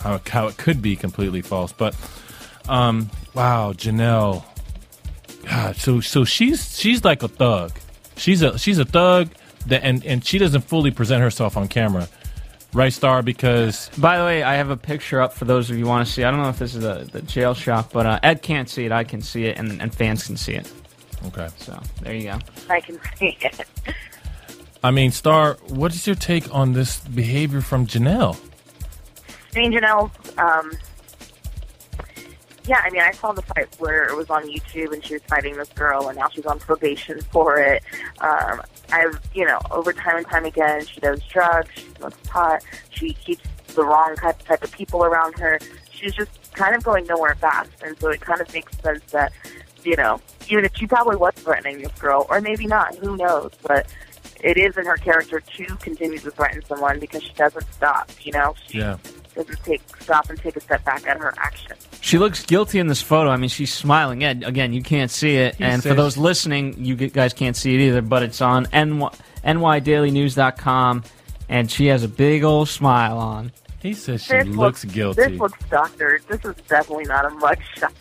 [0.01, 1.73] how it, how it could be completely false.
[1.73, 1.95] But
[2.69, 4.43] um wow, Jenelle.
[5.49, 7.71] God, so so she's she's like a thug.
[8.17, 9.29] She's a she's a thug
[9.69, 12.09] that and and she doesn't fully present herself on camera.
[12.75, 13.23] Right, Star?
[13.23, 16.05] Because By the way, I have a picture up for those of you who want
[16.05, 16.25] to see.
[16.25, 18.87] I don't know if this is the, the jail shop, but uh, Ed can't see
[18.87, 18.93] it.
[18.93, 20.67] I can see it, and, and fans can see it.
[21.27, 21.49] Okay.
[21.57, 22.39] So there you go.
[22.69, 23.61] I can see it.
[24.85, 28.37] I mean, Star, what is your take on this behavior from Jenelle?
[29.55, 30.73] I mean, Jenelle's, um,
[32.65, 35.23] yeah, I mean, I saw the fight where it was on YouTube and she was
[35.29, 37.83] fighting this girl and now she's on probation for it.
[38.21, 38.63] Um,
[38.93, 43.15] I've, you know, over time and time again, she does drugs, she smokes pot, she
[43.15, 43.45] keeps
[43.75, 45.59] the wrong type, type of people around her.
[45.91, 47.71] She's just kind of going nowhere fast.
[47.85, 49.33] And so it kind of makes sense that,
[49.85, 53.53] you know, even if she probably was threatening this girl, or maybe not, who knows,
[53.67, 53.87] but
[54.43, 58.33] it is in her character to continue to threaten someone because she doesn't stop, you
[58.33, 58.55] know?
[58.69, 58.97] She Yeah.
[59.35, 61.77] doesn't take stop and take a step back at her action.
[62.01, 63.31] She looks guilty in this photo.
[63.31, 64.25] I mean, she's smiling.
[64.25, 67.75] Ed, again, you can't see it, He and for those listening, you guys can't see
[67.75, 68.03] it either.
[68.03, 69.11] But it's on NY,
[69.45, 71.05] NYDailyNews.com,
[71.49, 73.53] and she has a big old smile on.
[73.81, 75.23] He says she This looks looks, guilty.
[75.23, 76.23] This looks doctored.
[76.29, 77.93] This is definitely not a mugshot.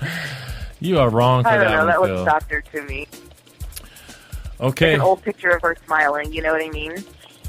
[0.84, 1.86] you are wrong for I don't that know.
[1.86, 2.24] That one, looks Phil.
[2.26, 3.06] doctored to me.
[4.60, 6.32] Okay, An old picture of her smiling.
[6.32, 6.96] You know what I mean?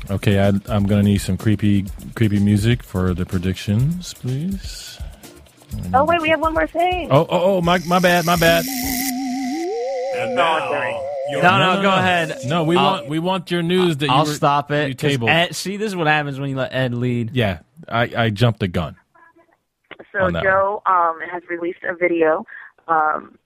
[0.10, 0.40] okay.
[0.40, 5.00] I, I'm gonna need some creepy, creepy music for the predictions, please.
[5.94, 7.10] Oh wait, we have one more thing.
[7.12, 8.66] Oh, oh, oh, my, my bad, my bad.
[8.66, 11.12] And No, it's all right.
[11.32, 12.38] your No, no, go ahead.
[12.46, 14.90] No, we I'll- want we want your news that I'll were- stop it.
[14.90, 15.30] You 'cause tabled.
[15.30, 17.32] Ed, see, this is what happens when you let Ed lead.
[17.34, 18.96] yeah, I, I jumped the gun.
[20.12, 22.46] So Jo um, has released a video.
[22.88, 23.38] Um,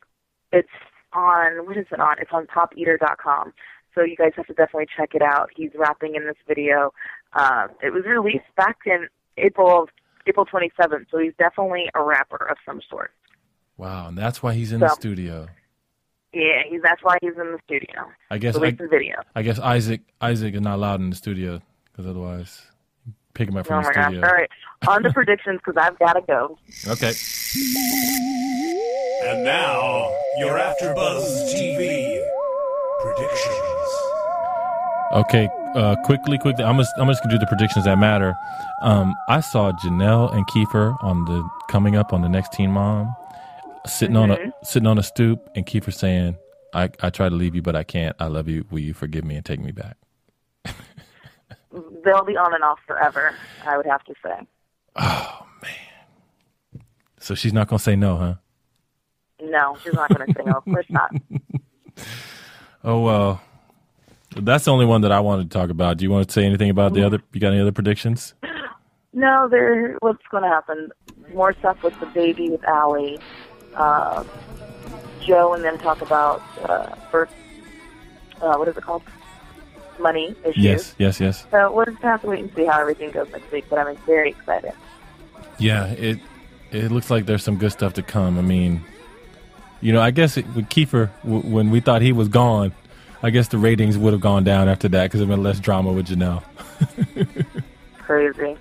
[0.51, 0.67] it's
[1.13, 2.17] on what is it on?
[2.19, 3.53] It's on TopEater.com.
[3.95, 5.49] So you guys have to definitely check it out.
[5.55, 6.93] He's rapping in this video.
[7.33, 9.89] Um, it was released back in April of
[10.27, 11.05] April 27th.
[11.11, 13.11] So he's definitely a rapper of some sort.
[13.77, 15.47] Wow, and that's why he's in the studio.
[16.33, 18.11] Yeah, he's that's why he's in the studio.
[18.29, 19.15] I guess I, video.
[19.35, 22.68] I guess Isaac Isaac is not allowed in the studio because otherwise,
[23.39, 24.13] pick him up Oh from my the gosh!
[24.15, 24.49] All right,
[24.87, 26.57] on to predictions because I've got to go.
[26.87, 27.13] Okay.
[29.25, 32.21] And now, your AfterBuzz TV
[33.01, 33.55] predictions.
[35.11, 36.63] Okay, uh, quickly, quickly.
[36.63, 38.33] I'm just, I'm just gonna do the predictions that matter.
[38.81, 43.15] Um, I saw Jenelle and Kieffer on the coming up on the next Teen Mom,
[43.87, 44.49] sitting on Mm-hmm.
[44.49, 46.37] a sitting on a stoop, and Kieffer saying,
[46.73, 48.15] "I I try to leave you, but I can't.
[48.19, 48.65] I love you.
[48.69, 49.97] Will you forgive me and take me back?"
[52.04, 53.34] They'll be on and off forever.
[53.66, 54.47] I would have to say.
[54.95, 56.84] Oh man!
[57.20, 58.34] So she's not gonna say no, huh?
[59.41, 60.54] No, she's not going to say no.
[60.58, 61.12] Of course not.
[62.82, 63.41] Oh well,
[64.38, 65.97] that's the only one that I wanted to talk about.
[65.97, 67.22] Do you want to say anything about the other?
[67.34, 68.34] You got any other predictions?
[69.12, 69.97] No, there.
[70.02, 70.91] What's going to happen?
[71.34, 73.20] More stuff with the baby with Ali.
[73.74, 74.24] Uh,
[75.26, 77.34] Jo and then talk about uh, birth.
[78.39, 79.02] Uh, what is it called?
[80.00, 80.58] Money issues.
[80.58, 81.45] Yes, yes, yes.
[81.52, 83.66] So we'll just gonna have to wait and see how everything goes next week.
[83.70, 84.74] But I'm very excited.
[85.58, 86.20] Yeah, it
[86.72, 88.38] it looks like there's some good stuff to come.
[88.38, 88.82] I mean,
[89.82, 92.72] you know, I guess it, with Kieffer, w- when we thought he was gone,
[93.22, 95.91] I guess the ratings would have gone down after that because there been less drama
[95.91, 96.43] with Jenelle.
[98.00, 98.58] Crazy.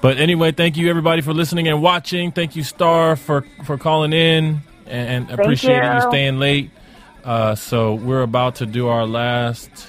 [0.00, 2.30] But anyway, thank you everybody for listening and watching.
[2.30, 5.94] Thank you, Star, for for calling in and, and appreciating you.
[5.94, 6.00] you.
[6.02, 6.70] staying late.
[7.24, 9.88] Uh, so we're about to do our last